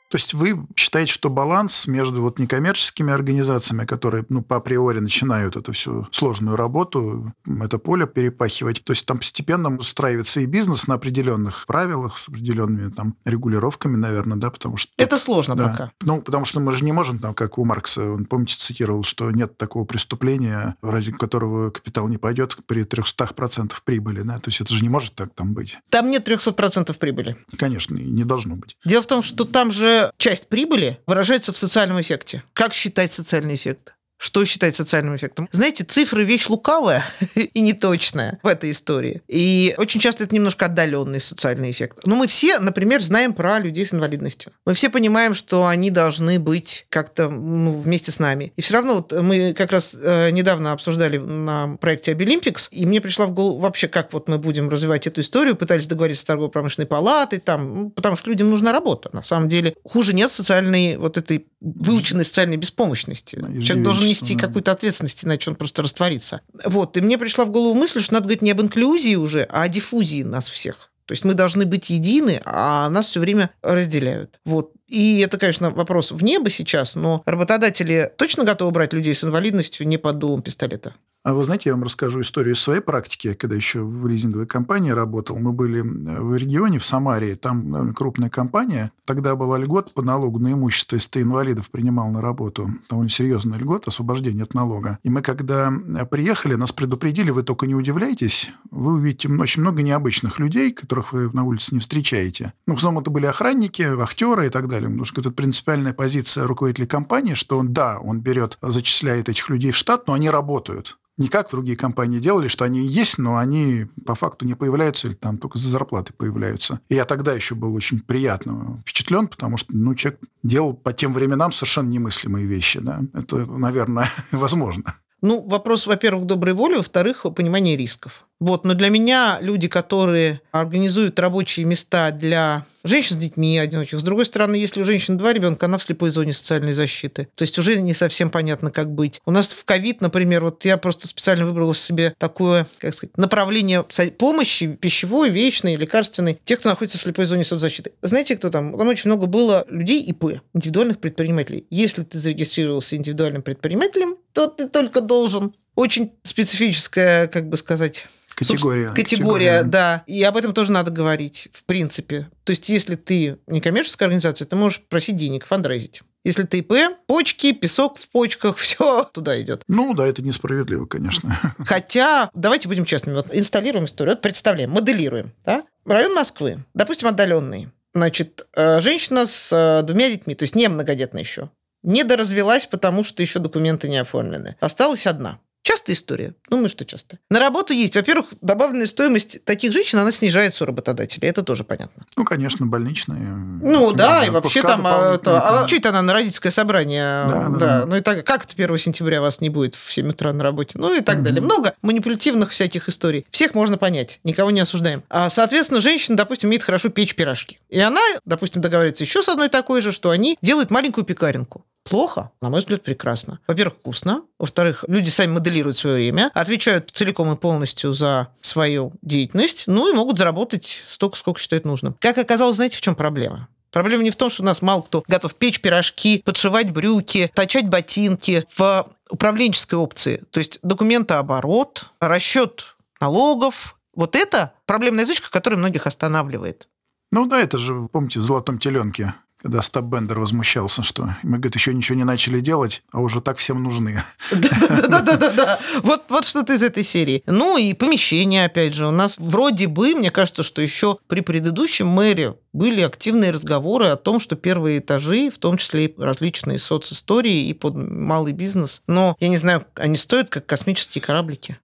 То 0.09 0.17
есть 0.17 0.35
вы 0.35 0.67
считаете, 0.75 1.13
что 1.13 1.29
баланс 1.29 1.87
между 1.87 2.23
вот 2.23 2.39
некоммерческими 2.39 3.13
организациями, 3.13 3.85
которые 3.85 4.25
ну, 4.29 4.43
по 4.43 4.57
априори 4.57 5.01
начинают 5.01 5.57
эту 5.57 5.73
всю 5.73 6.09
сложную 6.11 6.57
работу, 6.57 7.33
это 7.47 7.79
поле 7.79 8.07
перепахивать, 8.07 8.83
то 8.83 8.93
есть 8.93 9.05
там 9.05 9.19
постепенно 9.19 9.77
устраивается 9.77 10.41
и 10.41 10.47
бизнес 10.47 10.87
на 10.87 10.95
определенных 10.95 11.67
правилах, 11.67 12.19
с 12.19 12.29
определенными 12.29 12.91
там 12.91 13.17
регулировками, 13.25 13.97
наверное, 13.97 14.39
да, 14.39 14.51
потому 14.51 14.77
что... 14.77 14.93
Это 14.97 15.19
сложно 15.19 15.55
да. 15.55 15.69
пока. 15.69 15.93
Ну, 16.03 16.23
потому 16.23 16.45
что 16.45 16.61
мы 16.61 16.73
же 16.73 16.85
не 16.85 16.93
можем, 16.93 17.19
там, 17.19 17.35
как 17.35 17.59
у 17.59 17.65
Маркса, 17.65 18.11
он, 18.11 18.25
помните, 18.25 18.57
цитировал, 18.57 19.03
что 19.03 19.31
нет 19.31 19.57
такого 19.59 19.85
преступления, 19.85 20.77
ради 20.83 21.13
которого 21.13 21.71
капитал 21.71 22.09
не 22.09 22.17
пойдет 22.17 22.57
при 22.67 22.85
300% 22.85 23.73
прибыли, 23.85 24.23
да, 24.23 24.39
то 24.39 24.49
есть 24.49 24.61
это 24.61 24.75
же 24.75 24.83
не 24.83 24.89
может 24.89 25.15
так 25.15 25.35
там 25.35 25.53
быть. 25.53 25.77
Там 25.91 26.09
нет 26.09 26.27
300% 26.27 26.97
прибыли. 26.99 27.37
Конечно, 27.59 27.97
и 27.97 28.09
не 28.09 28.25
должно 28.25 28.57
быть. 28.57 28.77
Дело 28.85 29.03
в 29.03 29.07
том, 29.07 29.23
что 29.23 29.45
там 29.45 29.71
же 29.71 29.98
часть 30.17 30.49
прибыли 30.49 30.99
выражается 31.07 31.53
в 31.53 31.59
социальном 31.59 32.01
эффекте. 32.01 32.43
Как 32.53 32.73
считать 32.73 33.13
социальный 33.13 33.55
эффект? 33.55 33.95
Что 34.19 34.45
считать 34.45 34.75
социальным 34.75 35.15
эффектом? 35.15 35.49
Знаете, 35.53 35.85
цифры 35.85 36.25
вещь 36.25 36.49
лукавая 36.49 37.05
и 37.35 37.61
неточная 37.61 38.41
в 38.43 38.49
этой 38.49 38.73
истории. 38.73 39.23
И 39.29 39.75
очень 39.79 40.01
часто 40.01 40.25
это 40.25 40.35
немножко 40.35 40.67
отдаленный 40.67 41.21
социальный 41.21 41.71
эффект. 41.71 42.01
Но 42.05 42.17
мы 42.17 42.27
все, 42.27 42.59
например, 42.59 43.01
знаем 43.01 43.33
про 43.33 43.61
людей 43.61 43.87
с 43.87 43.95
инвалидностью. 43.95 44.53
Мы 44.67 44.75
все 44.75 44.91
понимаем, 44.91 45.35
что 45.35 45.67
они 45.67 45.93
должны 45.93 46.41
быть 46.41 46.87
как-то 46.89 47.29
ну, 47.29 47.79
вместе 47.79 48.11
с 48.11 48.19
нами. 48.19 48.53
И 48.57 48.61
все 48.61 48.75
равно 48.75 48.97
вот 48.97 49.13
мы 49.13 49.55
как 49.55 49.71
раз 49.71 49.97
э, 49.99 50.31
недавно 50.31 50.73
обсуждали 50.73 51.19
на 51.19 51.77
проекте 51.77 52.11
Обилимпикс, 52.11 52.69
и 52.73 52.87
мне 52.87 53.01
пришла 53.01 53.27
в 53.27 53.33
голову 53.33 53.61
вообще, 53.61 53.87
как 53.87 54.13
вот 54.13 54.29
мы 54.29 54.39
будем 54.39 54.69
развивать 54.69 55.07
эту 55.07 55.21
историю, 55.21 55.55
пытались 55.55 55.87
договориться 55.87 56.23
с 56.23 56.25
торгово-промышленной 56.25 56.89
палатой, 56.89 57.39
там, 57.39 57.75
ну, 57.75 57.91
потому 57.91 58.17
что 58.17 58.31
людям 58.31 58.51
нужна 58.51 58.73
работа. 58.73 59.11
На 59.13 59.23
самом 59.23 59.49
деле 59.49 59.77
хуже 59.85 60.13
нет 60.13 60.33
социальной 60.33 60.97
вот 60.97 61.17
этой 61.17 61.47
выученной 61.61 62.25
социальной 62.25 62.57
беспомощности. 62.57 63.37
Человек 63.63 63.85
должен 63.85 64.08
нести 64.09 64.35
да. 64.35 64.47
какую-то 64.47 64.73
ответственность, 64.73 65.25
иначе 65.25 65.51
он 65.51 65.57
просто 65.57 65.83
растворится. 65.83 66.41
Вот. 66.65 66.97
И 66.97 67.01
мне 67.01 67.19
пришла 67.19 67.45
в 67.45 67.51
голову 67.51 67.75
мысль, 67.75 68.01
что 68.01 68.15
надо 68.15 68.25
говорить 68.25 68.43
не 68.43 68.51
об 68.51 68.61
инклюзии 68.61 69.15
уже, 69.15 69.45
а 69.51 69.63
о 69.63 69.69
диффузии 69.69 70.23
нас 70.23 70.49
всех. 70.49 70.91
То 71.09 71.13
есть 71.13 71.25
мы 71.25 71.33
должны 71.33 71.65
быть 71.65 71.89
едины, 71.89 72.43
а 72.45 72.91
нас 72.91 73.07
все 73.07 73.21
время 73.21 73.51
разделяют. 73.63 74.39
Вот. 74.45 74.73
И 74.89 75.21
это, 75.21 75.39
конечно, 75.39 75.71
вопрос 75.71 76.13
в 76.13 76.23
небо 76.23 76.51
сейчас, 76.51 76.97
но 76.97 77.23
работодатели 77.25 78.13
точно 78.19 78.45
готовы 78.45 78.73
брать 78.73 78.93
людей 78.93 79.15
с 79.15 79.25
инвалидностью 79.25 79.89
не 79.89 79.97
под 79.97 80.19
дулом 80.19 80.43
пистолета? 80.43 80.95
А 81.29 81.35
вы 81.35 81.45
знаете, 81.45 81.69
я 81.69 81.75
вам 81.75 81.83
расскажу 81.83 82.23
историю 82.23 82.55
из 82.55 82.59
своей 82.59 82.81
практики. 82.81 83.35
Когда 83.35 83.55
еще 83.55 83.83
в 83.83 84.07
лизинговой 84.07 84.47
компании 84.47 84.93
работал, 84.93 85.37
мы 85.37 85.53
были 85.53 85.83
в 85.83 86.35
регионе, 86.35 86.79
в 86.79 86.87
Самаре, 86.87 87.37
там 87.37 87.71
наверное, 87.71 87.93
крупная 87.93 88.31
компания. 88.31 88.93
Тогда 89.05 89.37
была 89.37 89.59
льгота 89.59 89.91
по 89.93 90.01
налогу 90.01 90.39
на 90.39 90.55
имущество, 90.55 90.97
если 90.97 91.11
ты 91.11 91.21
инвалидов 91.21 91.69
принимал 91.69 92.11
на 92.11 92.23
работу. 92.23 92.71
Довольно 92.89 93.11
серьезная 93.11 93.59
льгота, 93.59 93.91
освобождение 93.91 94.45
от 94.45 94.55
налога. 94.55 95.01
И 95.03 95.11
мы, 95.11 95.21
когда 95.21 95.71
приехали, 96.11 96.55
нас 96.55 96.73
предупредили, 96.73 97.29
вы 97.29 97.43
только 97.43 97.67
не 97.67 97.75
удивляйтесь, 97.75 98.51
вы 98.71 98.95
увидите 98.95 99.29
очень 99.29 99.61
много 99.61 99.83
необычных 99.83 100.39
людей, 100.39 100.73
которых 100.73 101.13
вы 101.13 101.31
на 101.31 101.45
улице 101.45 101.75
не 101.75 101.81
встречаете. 101.81 102.55
Ну, 102.67 102.73
в 102.73 102.79
основном 102.79 103.03
это 103.03 103.11
были 103.11 103.27
охранники, 103.27 103.83
вахтеры 103.83 104.47
и 104.47 104.49
так 104.49 104.67
далее. 104.67 104.89
Потому 104.89 105.05
что 105.05 105.21
это 105.21 105.31
принципиальная 105.31 105.93
позиция 105.93 106.47
руководителя 106.47 106.87
компании, 106.87 107.35
что 107.35 107.59
он, 107.59 107.75
да, 107.75 107.99
он 107.99 108.23
берет, 108.23 108.57
зачисляет 108.63 109.29
этих 109.29 109.51
людей 109.51 109.73
в 109.73 109.77
штат, 109.77 110.07
но 110.07 110.15
они 110.15 110.31
работают 110.31 110.97
не 111.19 111.29
как 111.29 111.51
другие 111.51 111.77
компании 111.77 112.21
делали, 112.21 112.49
что 112.49 112.65
они 112.65 112.81
есть, 112.81 113.19
но 113.19 113.37
они 113.37 113.87
по 114.07 114.15
факту 114.15 114.47
не 114.47 114.55
появляются 114.55 115.09
или 115.09 115.15
там 115.15 115.37
только 115.37 115.59
за 115.59 115.69
зарплаты 115.69 116.13
появляются. 116.13 116.81
И 116.89 116.95
я 116.95 117.05
тогда 117.05 117.33
еще 117.33 117.55
был 117.55 117.75
очень 117.75 118.01
приятно 118.01 118.79
впечатлен, 118.83 119.27
потому 119.27 119.57
что 119.57 119.77
ну, 119.77 119.95
человек 119.95 120.21
делал 120.43 120.75
по 120.75 120.93
тем 120.93 121.13
временам 121.13 121.53
совершенно 121.53 121.89
немыслимые 121.89 122.47
вещи. 122.47 122.79
Да? 122.81 123.01
Это, 123.13 123.37
наверное, 123.37 124.09
возможно. 124.33 124.95
Ну, 125.21 125.43
вопрос, 125.43 125.89
во-первых, 125.89 126.27
доброй 126.27 126.55
воли, 126.55 126.77
во-вторых, 126.77 127.27
понимание 127.35 127.77
рисков. 127.77 128.28
Вот, 128.41 128.65
но 128.65 128.75
для 128.75 128.89
меня 128.89 129.39
люди, 129.41 129.67
которые 129.69 130.41
организуют 130.53 131.19
рабочие 131.19 131.67
места 131.67 132.13
для 132.13 132.65
женщин 132.85 133.17
с 133.17 133.19
детьми 133.19 133.59
одиноких. 133.59 133.99
С 133.99 134.03
другой 134.03 134.27
стороны, 134.27 134.55
если 134.55 134.81
у 134.81 134.85
женщины 134.85 135.19
два 135.19 135.33
ребенка, 135.33 135.67
она 135.67 135.79
в 135.79 135.83
слепой 135.83 136.11
зоне 136.11 136.33
социальной 136.33 136.73
защиты. 136.73 137.29
То 137.35 137.43
есть 137.43 137.59
уже 137.59 137.81
не 137.81 137.95
совсем 137.95 138.31
понятно, 138.31 138.71
как 138.71 138.93
быть. 138.93 139.21
У 139.27 139.31
нас 139.31 139.49
в 139.49 139.65
ковид, 139.65 140.01
например, 140.01 140.45
вот 140.45 140.65
я 140.65 140.77
просто 140.77 141.09
специально 141.09 141.45
выбрала 141.45 141.75
себе 141.75 142.15
такое, 142.19 142.67
как 142.79 142.95
сказать, 142.95 143.17
направление 143.17 143.85
помощи 144.17 144.69
пищевой, 144.69 145.31
вечной, 145.31 145.77
лекарственной, 145.77 146.41
тех, 146.45 146.61
кто 146.61 146.69
находится 146.69 146.99
в 146.99 147.03
слепой 147.03 147.27
зоне 147.27 147.45
соцзащиты. 147.45 147.93
Знаете, 148.03 148.37
кто 148.37 148.51
там? 148.51 148.77
Там 148.77 148.89
очень 148.89 149.11
много 149.11 149.27
было 149.27 149.65
людей 149.69 150.03
ИП, 150.03 150.41
индивидуальных 150.55 150.99
предпринимателей. 150.99 151.67
Если 151.71 152.05
ты 152.05 152.19
зарегистрировался 152.19 152.97
индивидуальным 152.97 153.43
предпринимателем, 153.43 154.17
то 154.33 154.47
ты 154.47 154.69
только 154.69 155.01
должен 155.01 155.53
очень 155.79 156.13
специфическая, 156.25 157.29
как 157.29 157.49
бы 157.49 157.57
сказать, 157.57 158.07
Категория. 158.35 158.91
Категория, 158.91 159.63
да. 159.65 160.05
И 160.07 160.23
об 160.23 160.37
этом 160.37 160.53
тоже 160.53 160.71
надо 160.71 160.91
говорить, 160.93 161.49
в 161.53 161.65
принципе. 161.65 162.29
То 162.45 162.51
есть, 162.51 162.69
если 162.69 162.95
ты 162.95 163.39
некоммерческая 163.49 164.07
организация, 164.07 164.47
ты 164.47 164.55
можешь 164.55 164.81
просить 164.89 165.17
денег, 165.17 165.47
фандрайзить. 165.47 166.03
Если 166.25 166.45
ты 166.45 166.59
ИП, 166.59 166.73
почки, 167.07 167.53
песок 167.53 167.99
в 167.99 168.09
почках, 168.11 168.57
все 168.59 169.05
туда 169.13 169.41
идет. 169.41 169.63
Ну 169.69 169.95
да, 169.95 170.07
это 170.07 170.23
несправедливо, 170.23 170.87
конечно. 170.87 171.37
Хотя, 171.59 172.31
давайте 172.35 172.69
будем 172.69 172.85
честными, 172.85 173.17
вот 173.17 173.29
инсталируем 173.33 173.87
историю, 173.87 174.15
вот 174.15 174.23
представляем, 174.23 174.71
моделируем. 174.71 175.33
Да? 175.45 175.65
Район 175.85 176.15
Москвы, 176.15 176.65
допустим, 176.75 177.09
отдаленный. 177.09 177.69
Значит, 177.95 178.47
э, 178.55 178.81
женщина 178.81 179.27
с 179.27 179.51
э, 179.53 179.83
двумя 179.85 180.11
детьми, 180.11 180.35
то 180.35 180.43
есть 180.43 180.55
не 180.55 180.69
многодетная 180.69 181.23
еще. 181.23 181.51
Не 181.83 182.05
доразвелась, 182.05 182.67
потому 182.67 183.05
что 183.05 183.23
еще 183.23 183.39
документы 183.39 183.89
не 183.89 183.99
оформлены. 183.99 184.57
Осталась 184.61 185.07
одна. 185.07 185.39
Частая 185.63 185.97
история? 185.97 186.35
Думаю, 186.49 186.69
что 186.69 186.85
часто. 186.85 187.19
На 187.31 187.41
работу 187.41 187.75
есть. 187.75 187.95
Во-первых, 187.95 188.29
добавленная 188.41 188.87
стоимость 188.87 189.45
таких 189.45 189.73
женщин, 189.73 189.99
она 189.99 190.13
снижается 190.13 190.65
у 190.65 190.67
работодателя. 190.67 191.29
Это 191.29 191.43
тоже 191.43 191.65
понятно. 191.65 192.07
Ну, 192.17 192.25
конечно, 192.25 192.65
больничные. 192.65 193.19
Ну, 193.21 193.93
да, 193.93 194.25
и 194.25 194.31
вообще 194.31 194.63
там... 194.63 194.87
А, 194.87 195.17
это, 195.17 195.63
а, 195.63 195.67
чуть 195.67 195.85
она 195.85 196.01
на 196.01 196.15
родительское 196.15 196.53
собрание. 196.53 197.27
Да, 197.29 197.49
да, 197.49 197.59
да. 197.59 197.87
Ну, 197.87 197.97
и 197.97 198.01
так, 198.01 198.25
как 198.25 198.45
это 198.45 198.55
1 198.57 198.79
сентября 198.79 199.21
вас 199.21 199.41
не 199.41 199.51
будет 199.51 199.75
в 199.75 199.93
7 199.93 200.09
утра 200.09 200.33
на 200.33 200.43
работе? 200.43 200.79
Ну, 200.79 200.97
и 200.97 201.01
так 201.03 201.17
угу. 201.17 201.25
далее. 201.25 201.43
Много 201.43 201.75
манипулятивных 201.83 202.51
всяких 202.51 202.89
историй. 202.89 203.27
Всех 203.31 203.55
можно 203.55 203.77
понять. 203.77 204.21
Никого 204.25 204.51
не 204.51 204.61
осуждаем. 204.61 205.03
А, 205.11 205.29
соответственно, 205.29 205.81
женщина, 205.81 206.17
допустим, 206.17 206.49
умеет 206.49 206.63
хорошо 206.63 206.89
печь 206.89 207.15
пирожки. 207.15 207.59
И 207.69 207.79
она, 207.79 208.01
допустим, 208.25 208.63
договаривается 208.63 209.05
еще 209.05 209.23
с 209.23 209.29
одной 209.29 209.49
такой 209.49 209.83
же, 209.83 209.93
что 209.93 210.11
они 210.11 210.39
делают 210.41 210.71
маленькую 210.71 211.05
пекаренку 211.05 211.65
плохо? 211.89 212.31
На 212.41 212.51
мой 212.51 212.61
взгляд, 212.61 212.83
прекрасно. 212.83 213.41
Во-первых, 213.47 213.79
вкусно. 213.79 214.23
Во-вторых, 214.39 214.85
люди 214.87 215.11
сами 215.11 215.33
моделируют 215.33 215.77
свое 215.77 215.97
время, 215.97 216.31
отвечают 216.35 216.91
целиком 216.93 217.33
и 217.33 217.37
полностью 217.37 217.93
за 217.93 218.29
свою 218.41 218.93
деятельность, 219.03 219.65
ну 219.67 219.93
и 219.93 219.97
могут 219.97 220.19
заработать 220.19 220.83
столько, 220.89 221.17
сколько 221.17 221.41
считают 221.41 221.65
нужным. 221.65 221.97
Как 222.01 222.19
оказалось, 222.19 222.57
знаете, 222.57 222.77
в 222.77 222.81
чем 222.81 222.95
проблема? 222.95 223.49
Проблема 223.71 224.03
не 224.03 224.11
в 224.11 224.17
том, 224.17 224.31
что 224.31 224.43
у 224.43 224.47
нас 224.47 224.63
мало 224.63 224.83
кто 224.83 225.05
готов 225.07 225.35
печь 225.35 225.61
пирожки, 225.61 226.23
подшивать 226.25 226.71
брюки, 226.71 227.31
точать 227.35 227.69
ботинки 227.69 228.47
в 228.57 228.89
управленческой 229.11 229.79
опции. 229.79 230.23
То 230.31 230.39
есть 230.39 230.59
документооборот, 230.63 231.91
расчет 232.01 232.77
налогов. 233.01 233.77
Вот 233.95 234.17
это 234.17 234.53
проблемная 234.67 235.07
точка, 235.07 235.31
которая 235.31 235.59
многих 235.59 235.87
останавливает. 235.87 236.69
Ну 237.11 237.27
да, 237.27 237.41
это 237.41 237.59
же, 237.59 237.89
помните, 237.91 238.21
в 238.21 238.23
«Золотом 238.23 238.59
теленке» 238.59 239.15
когда 239.39 239.63
Стаб 239.63 239.85
Бендер 239.85 240.19
возмущался, 240.19 240.83
что 240.83 241.15
мы, 241.23 241.39
говорит, 241.39 241.55
еще 241.55 241.73
ничего 241.73 241.97
не 241.97 242.05
начали 242.05 242.41
делать, 242.41 242.83
а 242.93 243.01
уже 243.01 243.21
так 243.21 243.39
всем 243.39 243.63
нужны. 243.63 244.03
Да-да-да. 244.33 245.61
Вот, 245.83 246.05
вот 246.09 246.25
что-то 246.25 246.55
из 246.55 246.63
этой 246.63 246.85
серии. 246.85 247.23
Ну 247.27 247.57
и 247.57 247.73
помещение, 247.73 248.47
опять 248.47 248.75
же. 248.75 248.87
У 248.87 248.91
нас 248.91 249.15
вроде 249.19 249.69
бы, 249.69 249.95
мне 249.95 250.11
кажется, 250.11 250.43
что 250.43 250.61
еще 250.61 250.99
при 251.07 251.21
предыдущем 251.21 251.87
мэре 251.87 252.37
были 252.53 252.81
активные 252.81 253.31
разговоры 253.31 253.87
о 253.87 253.97
том, 253.97 254.19
что 254.19 254.35
первые 254.35 254.79
этажи, 254.79 255.31
в 255.31 255.39
том 255.39 255.57
числе 255.57 255.87
и 255.87 255.95
различные 255.97 256.59
социстории 256.59 257.47
и 257.47 257.55
под 257.55 257.77
малый 257.77 258.33
бизнес, 258.33 258.83
но, 258.89 259.17
я 259.21 259.29
не 259.29 259.37
знаю, 259.37 259.65
они 259.75 259.97
стоят 259.97 260.31
как 260.31 260.47
космические 260.47 261.03
кораблики. 261.03 261.59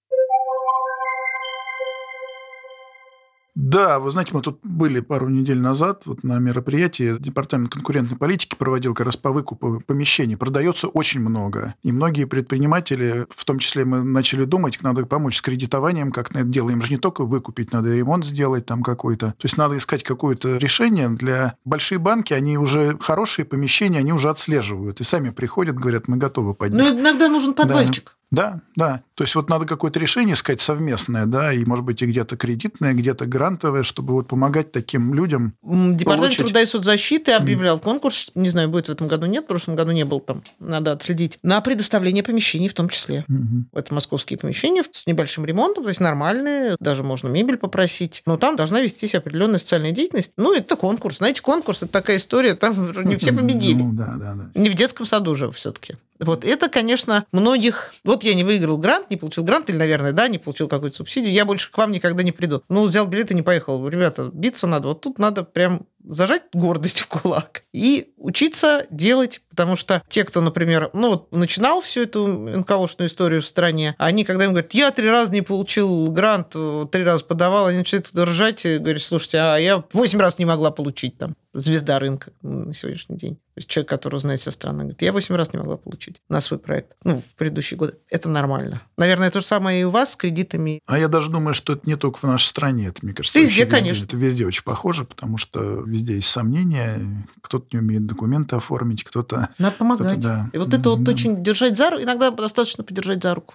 Да, 3.54 4.00
вы 4.00 4.11
знаете, 4.11 4.32
мы 4.34 4.40
тут 4.42 4.58
были 4.64 4.99
пару 4.99 5.28
недель 5.28 5.61
назад 5.61 6.06
вот 6.06 6.25
на 6.25 6.38
мероприятии. 6.38 7.16
Департамент 7.18 7.73
конкурентной 7.73 8.18
политики 8.18 8.56
проводил 8.58 8.94
как 8.94 9.06
раз 9.06 9.16
по 9.16 9.30
выкупу 9.30 9.80
помещений. 9.87 10.37
Продается 10.37 10.88
очень 10.88 11.20
много. 11.20 11.75
И 11.82 11.92
многие 11.92 12.25
предприниматели, 12.25 13.26
в 13.30 13.44
том 13.44 13.61
числе 13.61 13.84
мы 13.84 14.02
начали 14.02 14.44
думать, 14.44 14.78
надо 14.82 15.06
помочь 15.06 15.37
с 15.37 15.42
кредитованием, 15.42 16.11
как 16.11 16.34
на 16.34 16.38
это 16.38 16.49
дело. 16.49 16.70
Им 16.70 16.82
же 16.82 16.90
не 16.90 16.99
только 16.99 17.25
выкупить, 17.25 17.73
надо 17.73 17.94
ремонт 17.94 18.25
сделать 18.25 18.66
там 18.66 18.82
какой-то. 18.82 19.28
То 19.28 19.44
есть 19.44 19.56
надо 19.56 19.76
искать 19.76 20.02
какое-то 20.02 20.56
решение. 20.56 21.08
Для 21.08 21.54
большие 21.64 21.99
банки, 21.99 22.32
они 22.32 22.58
уже 22.58 22.99
хорошие 22.99 23.44
помещения, 23.44 24.00
они 24.00 24.12
уже 24.12 24.30
отслеживают. 24.30 25.00
И 25.00 25.04
сами 25.04 25.30
приходят, 25.30 25.76
говорят, 25.76 26.08
мы 26.08 26.16
готовы 26.16 26.54
поднять. 26.54 26.92
Ну, 26.92 27.00
иногда 27.00 27.28
нужен 27.28 27.54
подвальчик. 27.54 28.04
Да. 28.04 28.11
Да, 28.34 28.60
да. 28.76 29.02
То 29.14 29.24
есть 29.24 29.34
вот 29.34 29.48
надо 29.48 29.64
какое-то 29.64 30.00
решение 30.00 30.34
искать 30.34 30.60
совместное, 30.60 31.26
да, 31.26 31.52
и, 31.52 31.64
может 31.64 31.84
быть, 31.84 32.02
и 32.02 32.06
где-то 32.06 32.36
кредитное, 32.36 32.92
где-то 32.92 33.26
грантовое, 33.26 33.84
чтобы 33.84 34.14
вот 34.14 34.26
помогать 34.26 34.72
таким 34.72 35.14
людям 35.14 35.54
Департамент 35.62 36.04
получить... 36.04 36.38
труда 36.38 36.62
и 36.62 36.66
соцзащиты 36.66 37.32
объявлял 37.32 37.78
конкурс, 37.78 38.30
не 38.34 38.48
знаю, 38.48 38.68
будет 38.68 38.88
в 38.88 38.90
этом 38.90 39.06
году, 39.06 39.26
нет, 39.26 39.44
в 39.44 39.46
прошлом 39.46 39.76
году 39.76 39.92
не 39.92 40.04
был 40.04 40.20
там, 40.20 40.42
надо 40.58 40.92
отследить, 40.92 41.38
на 41.42 41.60
предоставление 41.60 42.22
помещений 42.24 42.68
в 42.68 42.74
том 42.74 42.88
числе. 42.88 43.24
Mm-hmm. 43.30 43.62
Это 43.72 43.94
московские 43.94 44.38
помещения 44.38 44.82
с 44.90 45.06
небольшим 45.06 45.44
ремонтом, 45.44 45.84
то 45.84 45.90
есть 45.90 46.00
нормальные, 46.00 46.76
даже 46.80 47.04
можно 47.04 47.28
мебель 47.28 47.56
попросить, 47.56 48.22
но 48.26 48.36
там 48.36 48.56
должна 48.56 48.80
вестись 48.80 49.14
определенная 49.14 49.58
социальная 49.58 49.92
деятельность. 49.92 50.32
Ну, 50.36 50.52
это 50.54 50.74
конкурс. 50.76 51.18
Знаете, 51.18 51.40
конкурс– 51.40 51.82
это 51.82 51.92
такая 51.92 52.16
история, 52.16 52.54
там 52.54 52.92
не 53.04 53.16
все 53.16 53.32
победили. 53.32 53.82
Ну, 53.82 53.92
да, 53.92 54.16
да, 54.18 54.34
да. 54.34 54.60
Не 54.60 54.70
в 54.70 54.74
детском 54.74 55.06
саду 55.06 55.34
же 55.36 55.52
все-таки. 55.52 55.96
Вот 56.21 56.44
это, 56.44 56.68
конечно, 56.68 57.26
многих... 57.33 57.92
Вот 58.04 58.23
я 58.23 58.35
не 58.35 58.44
выиграл 58.44 58.78
грант, 58.78 59.11
не 59.11 59.16
получил 59.16 59.44
грант, 59.44 59.68
или, 59.68 59.76
наверное, 59.76 60.12
да, 60.12 60.28
не 60.28 60.38
получил 60.38 60.68
какую-то 60.68 60.97
субсидию, 60.97 61.33
я 61.33 61.44
больше 61.44 61.71
к 61.71 61.76
вам 61.76 61.90
никогда 61.92 62.23
не 62.23 62.33
приду. 62.33 62.62
Ну, 62.68 62.85
взял 62.87 63.06
билет 63.06 63.30
и 63.30 63.35
не 63.35 63.42
поехал. 63.42 63.87
Ребята, 63.88 64.30
биться 64.33 64.66
надо. 64.66 64.88
Вот 64.88 65.00
тут 65.00 65.18
надо 65.18 65.42
прям 65.42 65.87
зажать 66.04 66.42
гордость 66.52 67.00
в 67.00 67.08
кулак 67.08 67.64
и 67.73 68.12
учиться 68.16 68.87
делать, 68.90 69.42
потому 69.50 69.76
что 69.76 70.02
те, 70.08 70.25
кто, 70.25 70.40
например, 70.40 70.90
ну 70.92 71.11
вот 71.11 71.32
начинал 71.32 71.80
всю 71.80 72.02
эту 72.02 72.26
НКОшную 72.26 73.08
историю 73.08 73.42
в 73.42 73.46
стране, 73.46 73.94
они, 73.99 74.25
когда 74.25 74.44
им 74.44 74.50
говорят, 74.50 74.75
я 74.75 74.90
три 74.90 75.08
раза 75.08 75.32
не 75.32 75.42
получил 75.42 76.11
грант, 76.11 76.50
три 76.90 77.04
раза 77.04 77.25
подавал, 77.25 77.66
они 77.66 77.78
начинают 77.78 78.11
ржать 78.16 78.64
и 78.66 78.78
говорят, 78.78 79.02
слушайте, 79.02 79.38
а 79.38 79.56
я 79.56 79.82
восемь 79.92 80.20
раз 80.20 80.38
не 80.38 80.44
могла 80.44 80.70
получить 80.70 81.18
там 81.18 81.34
звезда 81.54 81.99
рынка 81.99 82.32
на 82.42 82.75
сегодняшний 82.75 83.16
день. 83.16 83.37
То 83.37 83.58
есть 83.58 83.68
человек, 83.68 83.88
который 83.88 84.18
знает 84.18 84.40
вся 84.40 84.50
страна, 84.50 84.80
говорит, 84.80 85.02
я 85.02 85.12
восемь 85.12 85.37
раз 85.37 85.52
не 85.52 85.58
могла 85.61 85.76
получить 85.76 86.20
на 86.28 86.40
свой 86.40 86.58
проект. 86.58 86.96
Ну, 87.04 87.20
в 87.20 87.37
предыдущие 87.37 87.78
годы. 87.78 87.94
Это 88.11 88.28
нормально. 88.28 88.82
Наверное, 88.96 89.30
то 89.30 89.40
же 89.40 89.46
самое 89.46 89.80
и 89.80 89.84
у 89.84 89.90
вас 89.90 90.12
с 90.12 90.16
кредитами. 90.16 90.80
А 90.87 90.99
я 90.99 91.06
даже 91.06 91.30
думаю, 91.30 91.54
что 91.54 91.75
это 91.75 91.82
не 91.88 91.94
только 91.94 92.18
в 92.18 92.25
нашей 92.25 92.46
стране. 92.46 92.88
Это, 92.88 92.99
мне 93.02 93.14
кажется, 93.14 93.38
везде, 93.38 93.62
везде, 93.62 93.66
конечно. 93.66 94.04
Это 94.04 94.16
везде 94.16 94.44
очень 94.44 94.64
похоже, 94.64 95.04
потому 95.04 95.38
что 95.38 95.80
везде 95.94 96.16
есть 96.16 96.28
сомнения. 96.28 97.00
Кто-то 97.40 97.66
не 97.72 97.78
умеет 97.78 98.06
документы 98.06 98.56
оформить, 98.56 99.04
кто-то... 99.04 99.48
Надо 99.58 99.76
помогать. 99.76 100.12
Кто 100.12 100.20
да. 100.20 100.50
И 100.52 100.58
вот 100.58 100.74
это 100.74 100.90
вот 100.90 101.08
очень 101.08 101.42
держать 101.42 101.76
за 101.76 101.90
руку. 101.90 102.02
Иногда 102.02 102.30
достаточно 102.30 102.84
подержать 102.84 103.22
за 103.22 103.34
руку. 103.34 103.54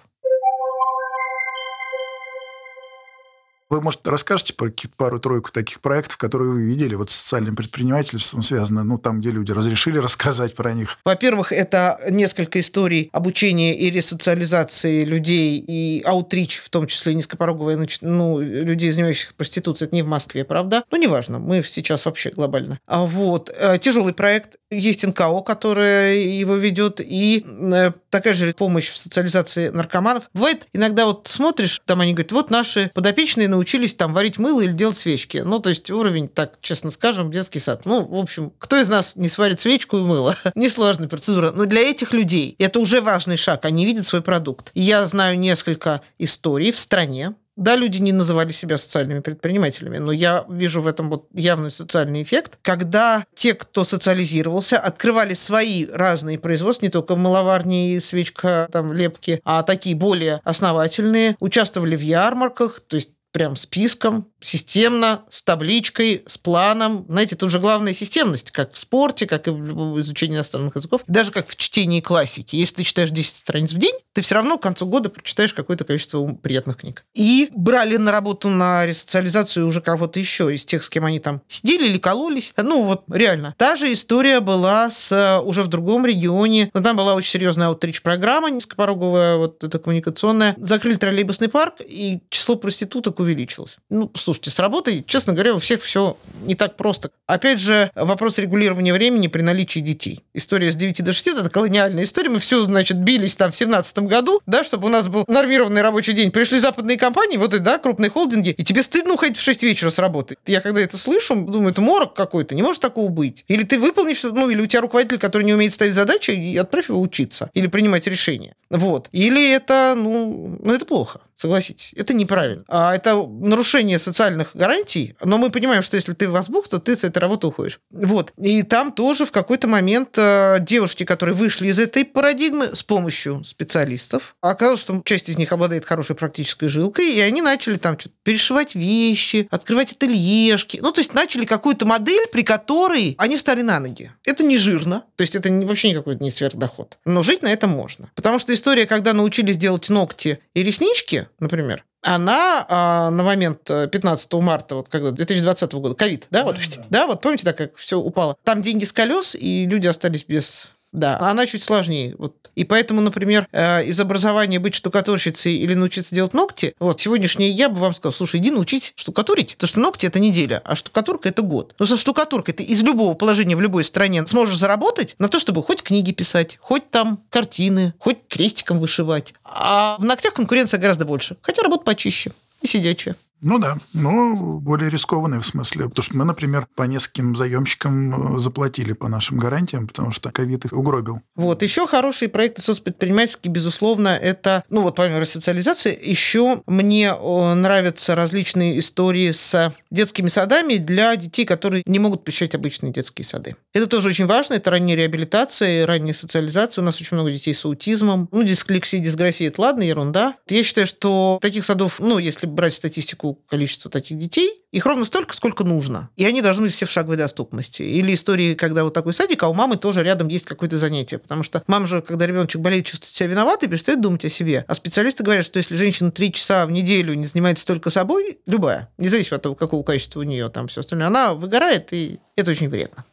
Вы, 3.70 3.80
может, 3.80 4.06
расскажете 4.06 4.52
про 4.52 4.68
пару-тройку 4.96 5.52
таких 5.52 5.80
проектов, 5.80 6.16
которые 6.16 6.50
вы 6.50 6.62
видели 6.62 6.96
вот 6.96 7.10
с 7.10 7.14
социальным 7.14 7.54
предпринимательством 7.54 8.42
связано, 8.42 8.82
ну, 8.82 8.98
там, 8.98 9.20
где 9.20 9.30
люди 9.30 9.52
разрешили 9.52 9.98
рассказать 9.98 10.56
про 10.56 10.72
них? 10.72 10.98
Во-первых, 11.04 11.52
это 11.52 12.00
несколько 12.10 12.58
историй 12.58 13.10
обучения 13.12 13.76
и 13.78 13.90
ресоциализации 13.90 15.04
людей 15.04 15.62
и 15.64 16.02
аутрич, 16.04 16.58
в 16.58 16.68
том 16.68 16.88
числе 16.88 17.14
низкопороговые, 17.14 17.78
ну, 18.00 18.40
людей, 18.40 18.90
занимающихся 18.90 19.34
проституцией. 19.36 19.86
Это 19.86 19.94
не 19.94 20.02
в 20.02 20.08
Москве, 20.08 20.44
правда? 20.44 20.82
Ну, 20.90 20.98
неважно, 20.98 21.38
мы 21.38 21.62
сейчас 21.62 22.04
вообще 22.04 22.30
глобально. 22.30 22.80
А 22.86 23.04
вот. 23.04 23.50
Э, 23.56 23.78
Тяжелый 23.78 24.12
проект. 24.12 24.56
Есть 24.70 25.06
НКО, 25.06 25.42
которая 25.42 26.16
его 26.16 26.56
ведет, 26.56 27.00
и 27.00 27.44
э, 27.46 27.92
такая 28.10 28.34
же 28.34 28.52
помощь 28.52 28.90
в 28.90 28.98
социализации 28.98 29.68
наркоманов. 29.68 30.24
Бывает, 30.34 30.66
иногда 30.72 31.06
вот 31.06 31.28
смотришь, 31.28 31.80
там 31.86 32.00
они 32.00 32.12
говорят, 32.12 32.32
вот 32.32 32.50
наши 32.50 32.90
подопечные 32.94 33.48
научились 33.48 33.94
там 33.94 34.12
варить 34.12 34.38
мыло 34.38 34.60
или 34.60 34.72
делать 34.72 34.96
свечки. 34.96 35.38
Ну, 35.38 35.58
то 35.60 35.70
есть 35.70 35.90
уровень, 35.90 36.28
так 36.28 36.58
честно 36.60 36.90
скажем, 36.90 37.30
детский 37.30 37.60
сад. 37.60 37.82
Ну, 37.84 38.04
в 38.04 38.16
общем, 38.16 38.52
кто 38.58 38.76
из 38.76 38.88
нас 38.88 39.16
не 39.16 39.28
сварит 39.28 39.60
свечку 39.60 39.98
и 39.98 40.02
мыло? 40.02 40.36
Несложная 40.54 41.08
процедура. 41.08 41.52
Но 41.52 41.64
для 41.64 41.80
этих 41.80 42.12
людей 42.12 42.56
это 42.58 42.80
уже 42.80 43.00
важный 43.00 43.36
шаг. 43.36 43.64
Они 43.64 43.86
видят 43.86 44.06
свой 44.06 44.22
продукт. 44.22 44.70
Я 44.74 45.06
знаю 45.06 45.38
несколько 45.38 46.02
историй 46.18 46.72
в 46.72 46.78
стране, 46.78 47.34
да, 47.56 47.76
люди 47.76 47.98
не 47.98 48.12
называли 48.12 48.52
себя 48.52 48.78
социальными 48.78 49.20
предпринимателями, 49.20 49.98
но 49.98 50.12
я 50.12 50.44
вижу 50.48 50.82
в 50.82 50.86
этом 50.86 51.10
вот 51.10 51.28
явный 51.34 51.70
социальный 51.70 52.22
эффект, 52.22 52.58
когда 52.62 53.24
те, 53.34 53.54
кто 53.54 53.84
социализировался, 53.84 54.78
открывали 54.78 55.34
свои 55.34 55.86
разные 55.86 56.38
производства, 56.38 56.86
не 56.86 56.90
только 56.90 57.16
мыловарни 57.16 57.94
и 57.94 58.00
свечка, 58.00 58.68
там, 58.72 58.92
лепки, 58.92 59.40
а 59.44 59.62
такие 59.62 59.94
более 59.94 60.40
основательные, 60.44 61.36
участвовали 61.40 61.96
в 61.96 62.00
ярмарках, 62.00 62.80
то 62.86 62.96
есть 62.96 63.10
прям 63.32 63.56
списком, 63.56 64.29
системно, 64.40 65.24
с 65.30 65.42
табличкой, 65.42 66.24
с 66.26 66.38
планом. 66.38 67.04
Знаете, 67.08 67.36
тут 67.36 67.50
же 67.50 67.58
главная 67.58 67.92
системность, 67.92 68.50
как 68.50 68.72
в 68.72 68.78
спорте, 68.78 69.26
как 69.26 69.48
и 69.48 69.50
в 69.50 70.00
изучении 70.00 70.36
иностранных 70.36 70.76
языков, 70.76 71.02
даже 71.06 71.30
как 71.30 71.48
в 71.48 71.56
чтении 71.56 72.00
классики. 72.00 72.56
Если 72.56 72.76
ты 72.76 72.82
читаешь 72.84 73.10
10 73.10 73.36
страниц 73.36 73.72
в 73.72 73.78
день, 73.78 73.94
ты 74.12 74.22
все 74.22 74.34
равно 74.34 74.58
к 74.58 74.62
концу 74.62 74.86
года 74.86 75.08
прочитаешь 75.08 75.54
какое-то 75.54 75.84
количество 75.84 76.26
приятных 76.34 76.78
книг. 76.78 77.04
И 77.14 77.50
брали 77.54 77.96
на 77.96 78.12
работу 78.12 78.48
на 78.48 78.86
ресоциализацию 78.86 79.66
уже 79.66 79.80
кого-то 79.80 80.18
еще 80.18 80.54
из 80.54 80.64
тех, 80.64 80.82
с 80.82 80.88
кем 80.88 81.04
они 81.04 81.20
там 81.20 81.42
сидели 81.48 81.86
или 81.86 81.98
кололись. 81.98 82.52
Ну, 82.56 82.84
вот 82.84 83.04
реально. 83.10 83.54
Та 83.56 83.76
же 83.76 83.92
история 83.92 84.40
была 84.40 84.90
с 84.90 85.40
уже 85.44 85.62
в 85.62 85.68
другом 85.68 86.06
регионе. 86.06 86.70
Но 86.74 86.80
там 86.80 86.96
была 86.96 87.14
очень 87.14 87.30
серьезная 87.30 87.68
аутрич-программа 87.68 88.50
низкопороговая, 88.50 89.36
вот 89.36 89.62
эта 89.62 89.78
коммуникационная. 89.78 90.56
Закрыли 90.58 90.96
троллейбусный 90.96 91.48
парк, 91.48 91.76
и 91.80 92.20
число 92.30 92.56
проституток 92.56 93.20
увеличилось. 93.20 93.76
Ну, 93.88 94.10
слушайте, 94.30 94.50
с 94.50 94.60
работой, 94.60 95.04
честно 95.04 95.32
говоря, 95.32 95.56
у 95.56 95.58
всех 95.58 95.82
все 95.82 96.16
не 96.42 96.54
так 96.54 96.76
просто. 96.76 97.10
Опять 97.26 97.58
же, 97.58 97.90
вопрос 97.96 98.38
регулирования 98.38 98.92
времени 98.92 99.26
при 99.26 99.42
наличии 99.42 99.80
детей. 99.80 100.20
История 100.34 100.70
с 100.70 100.76
9 100.76 101.02
до 101.02 101.12
6– 101.12 101.26
это 101.38 101.50
колониальная 101.50 102.04
история. 102.04 102.30
Мы 102.30 102.38
все, 102.38 102.64
значит, 102.64 102.98
бились 102.98 103.34
там 103.34 103.50
в 103.50 103.56
17 103.56 103.98
году, 104.00 104.40
да, 104.46 104.62
чтобы 104.62 104.86
у 104.86 104.88
нас 104.88 105.08
был 105.08 105.24
нормированный 105.26 105.82
рабочий 105.82 106.12
день. 106.12 106.30
Пришли 106.30 106.60
западные 106.60 106.96
компании, 106.96 107.38
вот 107.38 107.54
и, 107.54 107.58
да, 107.58 107.78
крупные 107.78 108.08
холдинги, 108.08 108.50
и 108.50 108.62
тебе 108.62 108.84
стыдно 108.84 109.14
уходить 109.14 109.36
в 109.36 109.42
6 109.42 109.64
вечера 109.64 109.90
с 109.90 109.98
работы. 109.98 110.36
Я 110.46 110.60
когда 110.60 110.80
это 110.80 110.96
слышу, 110.96 111.34
думаю, 111.34 111.72
это 111.72 111.80
морок 111.80 112.14
какой-то, 112.14 112.54
не 112.54 112.62
может 112.62 112.80
такого 112.80 113.08
быть. 113.08 113.44
Или 113.48 113.64
ты 113.64 113.80
выполнишь, 113.80 114.22
ну, 114.22 114.48
или 114.48 114.60
у 114.60 114.66
тебя 114.66 114.82
руководитель, 114.82 115.18
который 115.18 115.42
не 115.42 115.54
умеет 115.54 115.72
ставить 115.72 115.94
задачи, 115.94 116.30
и 116.30 116.56
отправь 116.56 116.88
его 116.88 117.00
учиться. 117.00 117.50
Или 117.52 117.66
принимать 117.66 118.06
решения. 118.06 118.54
Вот. 118.70 119.08
Или 119.10 119.50
это, 119.50 119.94
ну, 119.96 120.56
ну 120.62 120.72
это 120.72 120.86
плохо. 120.86 121.20
Согласитесь, 121.40 121.94
это 121.96 122.12
неправильно. 122.12 122.64
А 122.68 122.94
это 122.94 123.14
нарушение 123.14 123.98
социальных 123.98 124.50
гарантий, 124.52 125.16
но 125.24 125.38
мы 125.38 125.48
понимаем, 125.48 125.80
что 125.80 125.96
если 125.96 126.12
ты 126.12 126.28
в 126.28 126.68
то 126.68 126.78
ты 126.78 126.94
с 126.94 127.02
этой 127.02 127.18
работы 127.18 127.46
уходишь. 127.46 127.80
Вот. 127.90 128.34
И 128.36 128.62
там 128.62 128.92
тоже 128.92 129.24
в 129.24 129.32
какой-то 129.32 129.66
момент 129.66 130.18
э, 130.18 130.58
девушки, 130.60 131.06
которые 131.06 131.34
вышли 131.34 131.68
из 131.68 131.78
этой 131.78 132.04
парадигмы 132.04 132.76
с 132.76 132.82
помощью 132.82 133.42
специалистов, 133.44 134.36
оказалось, 134.42 134.80
что 134.80 135.00
часть 135.02 135.30
из 135.30 135.38
них 135.38 135.50
обладает 135.52 135.86
хорошей 135.86 136.14
практической 136.14 136.68
жилкой, 136.68 137.10
и 137.14 137.20
они 137.20 137.40
начали 137.40 137.78
там 137.78 137.98
что-то 137.98 138.16
перешивать 138.22 138.74
вещи, 138.74 139.48
открывать 139.50 139.92
ательешки. 139.92 140.78
Ну, 140.82 140.92
то 140.92 141.00
есть 141.00 141.14
начали 141.14 141.46
какую-то 141.46 141.86
модель, 141.86 142.26
при 142.30 142.42
которой 142.42 143.14
они 143.16 143.38
встали 143.38 143.62
на 143.62 143.80
ноги. 143.80 144.12
Это 144.26 144.44
не 144.44 144.58
жирно, 144.58 145.04
то 145.16 145.22
есть 145.22 145.34
это 145.34 145.50
вообще 145.50 145.88
никакой 145.88 146.16
не 146.16 146.30
сверхдоход. 146.30 146.98
Но 147.06 147.22
жить 147.22 147.40
на 147.40 147.50
этом 147.50 147.70
можно. 147.70 148.10
Потому 148.14 148.38
что 148.38 148.52
история, 148.52 148.84
когда 148.84 149.14
научились 149.14 149.56
делать 149.56 149.88
ногти 149.88 150.40
и 150.52 150.62
реснички, 150.62 151.29
например, 151.38 151.84
она 152.02 152.64
а, 152.68 153.10
на 153.10 153.22
момент 153.22 153.64
15 153.64 154.32
э, 154.32 154.40
марта, 154.40 154.76
вот 154.76 154.88
когда 154.88 155.10
2020 155.10 155.72
года, 155.74 155.94
ковид, 155.94 156.26
да, 156.30 156.44
вот, 156.44 156.56
да. 156.56 156.86
да, 156.88 157.06
вот 157.06 157.20
помните, 157.20 157.44
так 157.44 157.56
как 157.56 157.76
все 157.76 157.98
упало, 157.98 158.36
там 158.44 158.62
деньги 158.62 158.84
с 158.84 158.92
колес, 158.92 159.34
и 159.34 159.66
люди 159.66 159.86
остались 159.86 160.24
без 160.24 160.70
да, 160.92 161.18
она 161.20 161.46
чуть 161.46 161.62
сложнее. 161.62 162.14
Вот. 162.18 162.50
И 162.56 162.64
поэтому, 162.64 163.00
например, 163.00 163.46
э, 163.52 163.84
из 163.84 164.00
образования 164.00 164.58
быть 164.58 164.74
штукатурщицей 164.74 165.54
или 165.54 165.74
научиться 165.74 166.14
делать 166.14 166.34
ногти, 166.34 166.74
вот 166.80 167.00
сегодняшний 167.00 167.50
я 167.50 167.68
бы 167.68 167.78
вам 167.78 167.94
сказал, 167.94 168.12
слушай, 168.12 168.40
иди 168.40 168.50
научить 168.50 168.92
штукатурить, 168.96 169.54
потому 169.54 169.68
что 169.68 169.80
ногти– 169.80 170.06
это 170.06 170.18
неделя, 170.18 170.60
а 170.64 170.74
штукатурка– 170.74 171.28
это 171.30 171.42
год. 171.42 171.74
Но 171.78 171.86
со 171.86 171.96
штукатуркой 171.96 172.54
ты 172.54 172.64
из 172.64 172.82
любого 172.82 173.14
положения 173.14 173.54
в 173.54 173.60
любой 173.60 173.84
стране 173.84 174.26
сможешь 174.26 174.58
заработать 174.58 175.14
на 175.18 175.28
то, 175.28 175.38
чтобы 175.38 175.62
хоть 175.62 175.82
книги 175.82 176.10
писать, 176.10 176.58
хоть 176.60 176.90
там 176.90 177.22
картины, 177.30 177.94
хоть 177.98 178.18
крестиком 178.28 178.80
вышивать. 178.80 179.34
А 179.44 179.96
в 179.98 180.04
ногтях 180.04 180.34
конкуренция 180.34 180.80
гораздо 180.80 181.04
больше, 181.04 181.36
хотя 181.42 181.62
работа 181.62 181.84
почище 181.84 182.32
и 182.62 182.66
сидячая. 182.66 183.16
Ну 183.42 183.58
да, 183.58 183.76
но 183.94 184.34
более 184.34 184.90
рискованные 184.90 185.40
в 185.40 185.46
смысле. 185.46 185.88
Потому 185.88 186.02
что 186.02 186.16
мы, 186.16 186.24
например, 186.24 186.66
по 186.74 186.82
нескольким 186.82 187.36
заемщикам 187.36 188.36
э, 188.36 188.38
заплатили 188.38 188.92
по 188.92 189.08
нашим 189.08 189.38
гарантиям, 189.38 189.86
потому 189.86 190.12
что 190.12 190.30
ковид 190.30 190.66
их 190.66 190.72
угробил. 190.72 191.22
Вот. 191.36 191.62
Еще 191.62 191.86
хорошие 191.86 192.28
проекты 192.28 192.62
соцпредпринимательские, 192.62 193.52
безусловно, 193.52 194.08
это, 194.08 194.64
ну 194.68 194.82
вот 194.82 194.96
помимо 194.96 195.24
социализации, 195.24 195.98
еще 196.02 196.62
мне 196.66 197.14
нравятся 197.14 198.14
различные 198.14 198.78
истории 198.78 199.30
с 199.30 199.74
детскими 199.90 200.28
садами 200.28 200.76
для 200.76 201.16
детей, 201.16 201.44
которые 201.44 201.82
не 201.86 201.98
могут 201.98 202.24
посещать 202.24 202.54
обычные 202.54 202.92
детские 202.92 203.24
сады. 203.24 203.56
Это 203.72 203.86
тоже 203.86 204.08
очень 204.08 204.26
важно. 204.26 204.54
Это 204.54 204.70
ранняя 204.70 204.96
реабилитация, 204.96 205.86
ранняя 205.86 206.14
социализация. 206.14 206.82
У 206.82 206.84
нас 206.84 207.00
очень 207.00 207.16
много 207.16 207.30
детей 207.30 207.54
с 207.54 207.64
аутизмом. 207.64 208.28
Ну, 208.32 208.42
дисклексия, 208.42 209.00
дисграфия– 209.00 209.48
это 209.48 209.60
ладно, 209.62 209.82
ерунда. 209.82 210.34
Я 210.48 210.62
считаю, 210.62 210.86
что 210.86 211.38
таких 211.40 211.64
садов, 211.64 212.00
ну, 212.00 212.18
если 212.18 212.46
брать 212.46 212.74
статистику 212.74 213.29
количество 213.34 213.90
таких 213.90 214.18
детей, 214.18 214.62
их 214.70 214.86
ровно 214.86 215.04
столько, 215.04 215.34
сколько 215.34 215.64
нужно. 215.64 216.10
И 216.16 216.24
они 216.24 216.42
должны 216.42 216.64
быть 216.64 216.72
все 216.72 216.86
в 216.86 216.90
шаговой 216.90 217.16
доступности. 217.16 217.82
Или 217.82 218.14
истории, 218.14 218.54
когда 218.54 218.84
вот 218.84 218.94
такой 218.94 219.12
садик, 219.12 219.42
а 219.42 219.48
у 219.48 219.54
мамы 219.54 219.76
тоже 219.76 220.02
рядом 220.02 220.28
есть 220.28 220.44
какое-то 220.44 220.78
занятие. 220.78 221.18
Потому 221.18 221.42
что 221.42 221.62
мама 221.66 221.86
же, 221.86 222.02
когда 222.02 222.26
ребеночек 222.26 222.60
болеет, 222.60 222.86
чувствует 222.86 223.14
себя 223.14 223.28
виноватой, 223.28 223.68
перестает 223.68 224.00
думать 224.00 224.24
о 224.24 224.30
себе. 224.30 224.64
А 224.68 224.74
специалисты 224.74 225.24
говорят, 225.24 225.44
что 225.44 225.58
если 225.58 225.74
женщина 225.74 226.12
три 226.12 226.32
часа 226.32 226.66
в 226.66 226.70
неделю 226.70 227.14
не 227.14 227.26
занимается 227.26 227.66
только 227.66 227.90
собой, 227.90 228.38
любая, 228.46 228.90
независимо 228.98 229.36
от 229.36 229.42
того, 229.42 229.54
какого 229.54 229.82
качества 229.82 230.20
у 230.20 230.24
нее 230.24 230.48
там 230.50 230.68
все 230.68 230.80
остальное, 230.80 231.08
она 231.08 231.34
выгорает, 231.34 231.92
и 231.92 232.20
это 232.36 232.52
очень 232.52 232.68
вредно. 232.68 233.04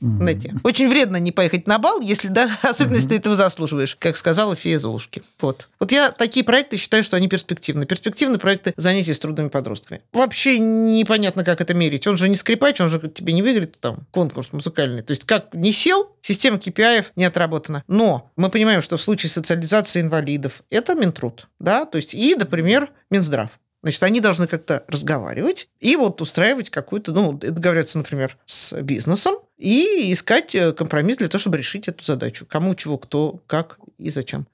Mm-hmm. 0.00 0.16
Знаете, 0.16 0.54
очень 0.62 0.88
вредно 0.88 1.18
не 1.18 1.30
поехать 1.30 1.66
на 1.66 1.78
бал, 1.78 2.00
если 2.00 2.28
да, 2.28 2.50
особенно 2.62 2.94
mm-hmm. 2.94 2.96
если 2.96 3.08
ты 3.08 3.14
этого 3.16 3.36
заслуживаешь, 3.36 3.96
как 3.98 4.16
сказала 4.16 4.56
фея 4.56 4.78
Золушки. 4.78 5.22
Вот. 5.40 5.68
Вот 5.78 5.92
я 5.92 6.10
такие 6.10 6.44
проекты 6.44 6.76
считаю, 6.76 7.04
что 7.04 7.16
они 7.16 7.28
перспективны. 7.28 7.84
Перспективны 7.84 8.38
проекты 8.38 8.72
занятий 8.76 9.12
с 9.12 9.18
трудными 9.18 9.48
подростками. 9.48 10.02
Вообще 10.12 10.58
непонятно, 10.58 11.44
как 11.44 11.60
это 11.60 11.74
мерить. 11.74 12.06
Он 12.06 12.16
же 12.16 12.28
не 12.28 12.36
скрипач, 12.36 12.80
он 12.80 12.88
же 12.88 12.98
тебе 13.08 13.32
не 13.32 13.42
выиграет 13.42 13.78
там 13.78 14.06
конкурс 14.10 14.52
музыкальный. 14.52 15.02
То 15.02 15.10
есть 15.10 15.24
как 15.24 15.52
не 15.52 15.72
сел, 15.72 16.10
система 16.22 16.56
KPI 16.56 17.06
не 17.16 17.24
отработана. 17.24 17.84
Но 17.86 18.30
мы 18.36 18.48
понимаем, 18.48 18.82
что 18.82 18.96
в 18.96 19.02
случае 19.02 19.30
социализации 19.30 20.00
инвалидов 20.00 20.62
это 20.70 20.94
Минтруд, 20.94 21.48
да, 21.58 21.84
то 21.84 21.96
есть 21.96 22.14
и, 22.14 22.34
например, 22.34 22.90
Минздрав. 23.10 23.50
Значит, 23.82 24.02
они 24.02 24.20
должны 24.20 24.46
как-то 24.46 24.84
разговаривать 24.88 25.68
и 25.80 25.96
вот 25.96 26.20
устраивать 26.20 26.68
какую-то, 26.68 27.12
ну, 27.12 27.32
договариваться, 27.32 27.96
например, 27.96 28.36
с 28.44 28.78
бизнесом 28.82 29.36
и 29.56 30.12
искать 30.12 30.54
э, 30.54 30.72
компромисс 30.72 31.16
для 31.16 31.28
того, 31.28 31.40
чтобы 31.40 31.56
решить 31.56 31.88
эту 31.88 32.04
задачу. 32.04 32.44
Кому, 32.46 32.74
чего, 32.74 32.98
кто, 32.98 33.40
как 33.46 33.78
и 33.96 34.10
зачем. 34.10 34.46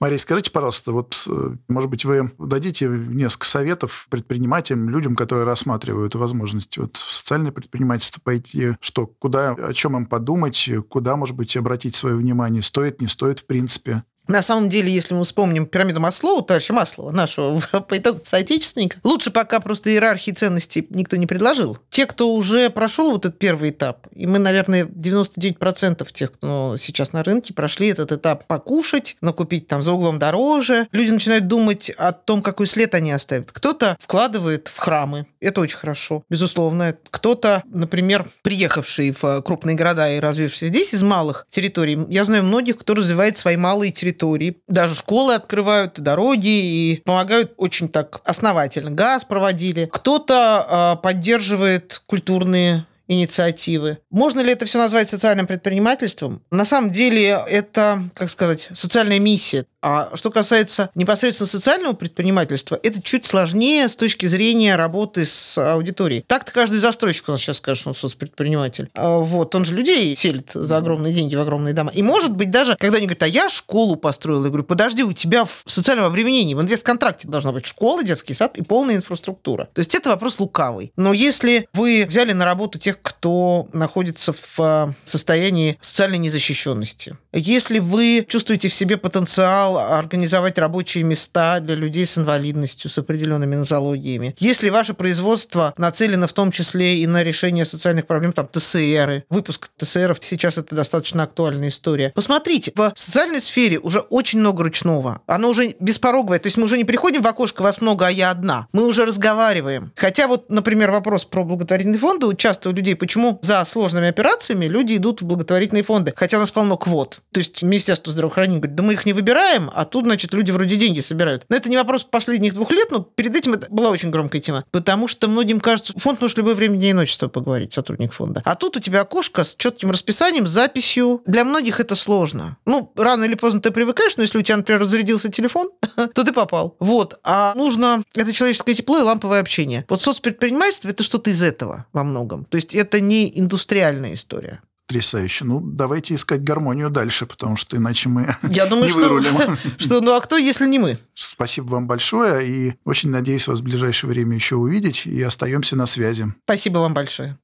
Мария, 0.00 0.18
скажите, 0.18 0.52
пожалуйста, 0.52 0.92
вот, 0.92 1.24
э, 1.28 1.56
может 1.68 1.90
быть, 1.90 2.04
вы 2.04 2.32
дадите 2.38 2.86
несколько 2.88 3.46
советов 3.46 4.08
предпринимателям, 4.10 4.88
людям, 4.88 5.14
которые 5.14 5.44
рассматривают 5.44 6.16
возможность 6.16 6.76
вот 6.76 6.96
в 6.96 7.12
социальное 7.12 7.52
предпринимательство 7.52 8.20
пойти, 8.20 8.72
что, 8.80 9.06
куда, 9.06 9.52
о 9.52 9.72
чем 9.74 9.96
им 9.96 10.06
подумать, 10.06 10.68
куда, 10.88 11.14
может 11.14 11.36
быть, 11.36 11.56
обратить 11.56 11.94
свое 11.94 12.16
внимание, 12.16 12.62
стоит, 12.62 13.00
не 13.00 13.06
стоит, 13.06 13.40
в 13.40 13.46
принципе? 13.46 14.02
На 14.28 14.42
самом 14.42 14.68
деле, 14.68 14.92
если 14.92 15.14
мы 15.14 15.24
вспомним 15.24 15.66
пирамиду 15.66 16.00
Маслоу, 16.00 16.42
товарища 16.42 16.74
Маслова, 16.74 17.10
нашего 17.10 17.60
по 17.88 17.96
итогу 17.96 18.20
соотечественника, 18.22 18.98
лучше 19.02 19.30
пока 19.30 19.58
просто 19.58 19.90
иерархии 19.90 20.30
ценностей 20.32 20.86
никто 20.90 21.16
не 21.16 21.26
предложил. 21.26 21.78
Те, 21.88 22.04
кто 22.06 22.34
уже 22.34 22.68
прошел 22.68 23.10
вот 23.10 23.24
этот 23.24 23.38
первый 23.38 23.70
этап, 23.70 24.06
и 24.14 24.26
мы, 24.26 24.38
наверное, 24.38 24.84
99% 24.84 26.06
тех, 26.12 26.32
кто 26.32 26.76
сейчас 26.78 27.12
на 27.12 27.24
рынке, 27.24 27.54
прошли 27.54 27.88
этот 27.88 28.12
этап 28.12 28.46
покушать, 28.46 29.16
накупить 29.22 29.66
там 29.66 29.82
за 29.82 29.92
углом 29.92 30.18
дороже. 30.18 30.88
Люди 30.92 31.10
начинают 31.10 31.46
думать 31.46 31.90
о 31.90 32.12
том, 32.12 32.42
какой 32.42 32.66
след 32.66 32.94
они 32.94 33.10
оставят. 33.12 33.50
Кто-то 33.50 33.96
вкладывает 33.98 34.68
в 34.68 34.78
храмы, 34.78 35.26
это 35.40 35.60
очень 35.60 35.78
хорошо, 35.78 36.24
безусловно. 36.28 36.96
Кто-то, 37.10 37.62
например, 37.66 38.28
приехавший 38.42 39.14
в 39.20 39.42
крупные 39.42 39.76
города 39.76 40.10
и 40.10 40.20
развившийся 40.20 40.68
здесь 40.68 40.94
из 40.94 41.02
малых 41.02 41.46
территорий, 41.50 41.98
я 42.08 42.24
знаю 42.24 42.44
многих, 42.44 42.78
кто 42.78 42.94
развивает 42.94 43.38
свои 43.38 43.56
малые 43.56 43.92
территории 43.92 44.08
территории. 44.08 44.56
Даже 44.68 44.94
школы 44.94 45.34
открывают, 45.34 46.00
дороги 46.00 46.48
и 46.48 47.02
помогают 47.04 47.52
очень 47.56 47.88
так 47.88 48.20
основательно. 48.24 48.90
Газ 48.90 49.24
проводили. 49.24 49.88
Кто-то 49.92 50.96
э, 50.98 51.02
поддерживает 51.02 52.02
культурные 52.06 52.86
инициативы. 53.08 53.98
Можно 54.10 54.40
ли 54.40 54.52
это 54.52 54.66
все 54.66 54.78
назвать 54.78 55.08
социальным 55.08 55.46
предпринимательством? 55.46 56.42
На 56.50 56.64
самом 56.64 56.92
деле 56.92 57.42
это, 57.48 58.04
как 58.14 58.30
сказать, 58.30 58.68
социальная 58.74 59.18
миссия. 59.18 59.64
А 59.80 60.10
что 60.14 60.30
касается 60.30 60.90
непосредственно 60.96 61.46
социального 61.46 61.92
предпринимательства, 61.92 62.78
это 62.82 63.00
чуть 63.00 63.24
сложнее 63.24 63.88
с 63.88 63.94
точки 63.94 64.26
зрения 64.26 64.74
работы 64.74 65.24
с 65.24 65.56
аудиторией. 65.56 66.24
Так-то 66.26 66.50
каждый 66.50 66.80
застройщик 66.80 67.28
у 67.28 67.32
нас 67.32 67.40
сейчас 67.40 67.58
скажет, 67.58 67.80
что 67.80 67.90
он 67.90 67.94
соцпредприниматель. 67.94 68.90
А 68.94 69.18
вот, 69.18 69.54
он 69.54 69.64
же 69.64 69.74
людей 69.74 70.16
селит 70.16 70.50
за 70.52 70.76
огромные 70.76 71.14
деньги 71.14 71.36
в 71.36 71.40
огромные 71.40 71.74
дома. 71.74 71.92
И 71.94 72.02
может 72.02 72.32
быть 72.34 72.50
даже, 72.50 72.76
когда 72.76 72.98
они 72.98 73.06
говорят, 73.06 73.22
а 73.22 73.28
я 73.28 73.48
школу 73.50 73.94
построил, 73.94 74.42
я 74.42 74.48
говорю, 74.48 74.64
подожди, 74.64 75.04
у 75.04 75.12
тебя 75.12 75.44
в 75.44 75.62
социальном 75.66 76.06
обременении, 76.06 76.54
в 76.54 76.60
инвестконтракте 76.60 77.28
должна 77.28 77.52
быть 77.52 77.66
школа, 77.66 78.02
детский 78.02 78.34
сад 78.34 78.58
и 78.58 78.62
полная 78.62 78.96
инфраструктура. 78.96 79.68
То 79.72 79.78
есть 79.78 79.94
это 79.94 80.08
вопрос 80.08 80.40
лукавый. 80.40 80.92
Но 80.96 81.12
если 81.12 81.68
вы 81.72 82.04
взяли 82.08 82.32
на 82.32 82.44
работу 82.44 82.80
тех, 82.80 82.97
кто 83.00 83.68
находится 83.72 84.32
в 84.32 84.58
а, 84.58 84.94
состоянии 85.04 85.78
социальной 85.80 86.18
незащищенности, 86.18 87.16
если 87.32 87.78
вы 87.78 88.24
чувствуете 88.28 88.68
в 88.68 88.74
себе 88.74 88.96
потенциал 88.96 89.78
организовать 89.78 90.58
рабочие 90.58 91.04
места 91.04 91.60
для 91.60 91.74
людей 91.74 92.06
с 92.06 92.18
инвалидностью, 92.18 92.90
с 92.90 92.98
определенными 92.98 93.54
нозологиями. 93.54 94.34
Если 94.38 94.70
ваше 94.70 94.94
производство 94.94 95.74
нацелено 95.76 96.26
в 96.26 96.32
том 96.32 96.50
числе 96.50 96.98
и 96.98 97.06
на 97.06 97.22
решение 97.22 97.64
социальных 97.64 98.06
проблем, 98.06 98.32
там 98.32 98.48
ТСРы, 98.48 99.24
выпуск 99.30 99.70
ТСРов, 99.76 100.18
сейчас 100.20 100.58
это 100.58 100.74
достаточно 100.74 101.22
актуальная 101.22 101.68
история. 101.68 102.12
Посмотрите, 102.14 102.72
в 102.74 102.92
социальной 102.94 103.40
сфере 103.40 103.78
уже 103.78 104.00
очень 104.00 104.40
много 104.40 104.64
ручного. 104.64 105.20
Оно 105.26 105.48
уже 105.48 105.74
беспороговое. 105.80 106.38
То 106.38 106.46
есть 106.46 106.56
мы 106.56 106.64
уже 106.64 106.76
не 106.76 106.84
приходим 106.84 107.22
в 107.22 107.26
окошко 107.26 107.62
«вас 107.62 107.80
много, 107.80 108.06
а 108.06 108.10
я 108.10 108.30
одна». 108.30 108.68
Мы 108.72 108.86
уже 108.86 109.04
разговариваем. 109.04 109.92
Хотя 109.96 110.28
вот, 110.28 110.50
например, 110.50 110.90
вопрос 110.90 111.24
про 111.24 111.44
благотворительные 111.44 111.98
фонды. 111.98 112.34
Часто 112.36 112.68
у 112.68 112.72
людей, 112.88 112.96
почему 112.96 113.38
за 113.42 113.64
сложными 113.64 114.08
операциями 114.08 114.66
люди 114.66 114.96
идут 114.96 115.20
в 115.20 115.26
благотворительные 115.26 115.82
фонды? 115.82 116.12
Хотя 116.16 116.38
у 116.38 116.40
нас 116.40 116.50
полно 116.50 116.76
квот. 116.76 117.20
То 117.32 117.38
есть 117.38 117.62
Министерство 117.62 118.12
здравоохранения 118.12 118.60
говорит, 118.60 118.76
да 118.76 118.82
мы 118.82 118.94
их 118.94 119.06
не 119.06 119.12
выбираем, 119.12 119.70
а 119.74 119.84
тут, 119.84 120.04
значит, 120.04 120.32
люди 120.34 120.50
вроде 120.50 120.76
деньги 120.76 121.00
собирают. 121.00 121.44
Но 121.48 121.56
это 121.56 121.68
не 121.68 121.76
вопрос 121.76 122.04
последних 122.04 122.54
двух 122.54 122.70
лет, 122.70 122.90
но 122.90 123.00
перед 123.00 123.36
этим 123.36 123.54
это 123.54 123.66
была 123.70 123.90
очень 123.90 124.10
громкая 124.10 124.40
тема. 124.40 124.64
Потому 124.70 125.08
что 125.08 125.28
многим 125.28 125.60
кажется, 125.60 125.92
фонд 125.96 126.20
может 126.20 126.36
любое 126.38 126.54
время 126.54 126.76
дня 126.76 126.90
и 126.90 126.92
ночи 126.92 127.12
с 127.12 127.18
тобой 127.18 127.32
поговорить, 127.32 127.72
сотрудник 127.72 128.12
фонда. 128.12 128.42
А 128.44 128.54
тут 128.54 128.76
у 128.76 128.80
тебя 128.80 129.02
окошко 129.02 129.44
с 129.44 129.54
четким 129.56 129.90
расписанием, 129.90 130.46
записью. 130.46 131.22
Для 131.26 131.44
многих 131.44 131.80
это 131.80 131.94
сложно. 131.94 132.56
Ну, 132.64 132.92
рано 132.96 133.24
или 133.24 133.34
поздно 133.34 133.60
ты 133.60 133.70
привыкаешь, 133.70 134.16
но 134.16 134.22
если 134.22 134.38
у 134.38 134.42
тебя, 134.42 134.56
например, 134.56 134.80
разрядился 134.80 135.28
телефон, 135.28 135.70
то 136.14 136.24
ты 136.24 136.32
попал. 136.32 136.76
Вот. 136.80 137.18
А 137.24 137.54
нужно 137.54 138.02
это 138.14 138.32
человеческое 138.32 138.74
тепло 138.74 138.98
и 138.98 139.02
ламповое 139.02 139.40
общение. 139.40 139.84
Вот 139.88 140.00
соцпредпринимательство– 140.00 140.88
это 140.90 141.02
что-то 141.02 141.30
из 141.30 141.42
этого 141.42 141.86
во 141.92 142.04
многом. 142.04 142.44
То 142.44 142.56
есть 142.56 142.74
это 142.78 143.00
не 143.00 143.30
индустриальная 143.38 144.14
история 144.14 144.60
потрясающе. 144.88 145.44
Ну, 145.44 145.60
давайте 145.60 146.14
искать 146.14 146.42
гармонию 146.42 146.88
дальше, 146.88 147.26
потому 147.26 147.56
что 147.56 147.76
иначе 147.76 148.08
мы 148.08 148.34
Я 148.50 148.64
думаю, 148.64 148.86
не 148.86 148.90
что, 148.90 149.00
вырулим. 149.00 149.58
Что, 149.76 150.00
ну 150.00 150.14
а 150.14 150.20
кто, 150.20 150.38
если 150.38 150.66
не 150.66 150.78
мы? 150.78 150.98
Спасибо 151.14 151.72
вам 151.72 151.86
большое, 151.86 152.48
и 152.48 152.74
очень 152.86 153.10
надеюсь 153.10 153.46
вас 153.46 153.60
в 153.60 153.62
ближайшее 153.62 154.08
время 154.08 154.34
еще 154.34 154.56
увидеть, 154.56 155.06
и 155.06 155.22
остаемся 155.22 155.76
на 155.76 155.84
связи. 155.84 156.32
Спасибо 156.44 156.78
вам 156.78 156.94
большое. 156.94 157.38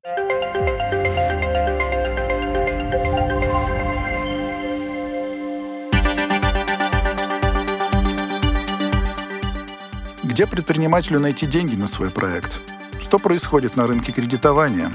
Где 10.23 10.47
предпринимателю 10.47 11.21
найти 11.21 11.47
деньги 11.47 11.75
на 11.75 11.87
свой 11.87 12.11
проект? 12.11 12.59
Что 13.01 13.19
происходит 13.19 13.77
на 13.77 13.87
рынке 13.87 14.13
кредитования? 14.13 14.91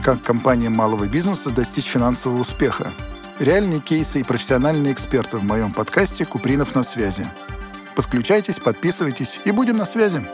Как 0.00 0.22
компаниям 0.22 0.74
малого 0.74 1.06
бизнеса 1.06 1.50
достичь 1.50 1.86
финансового 1.86 2.40
успеха, 2.40 2.92
реальные 3.38 3.80
кейсы 3.80 4.20
и 4.20 4.24
профессиональные 4.24 4.92
эксперты 4.92 5.36
в 5.36 5.44
моем 5.44 5.72
подкасте 5.72 6.24
«Купринов 6.24 6.74
на 6.74 6.82
связи». 6.82 7.24
Подключайтесь, 7.94 8.56
подписывайтесь 8.56 9.40
и 9.44 9.50
будем 9.50 9.76
на 9.76 9.84
связи. 9.84 10.24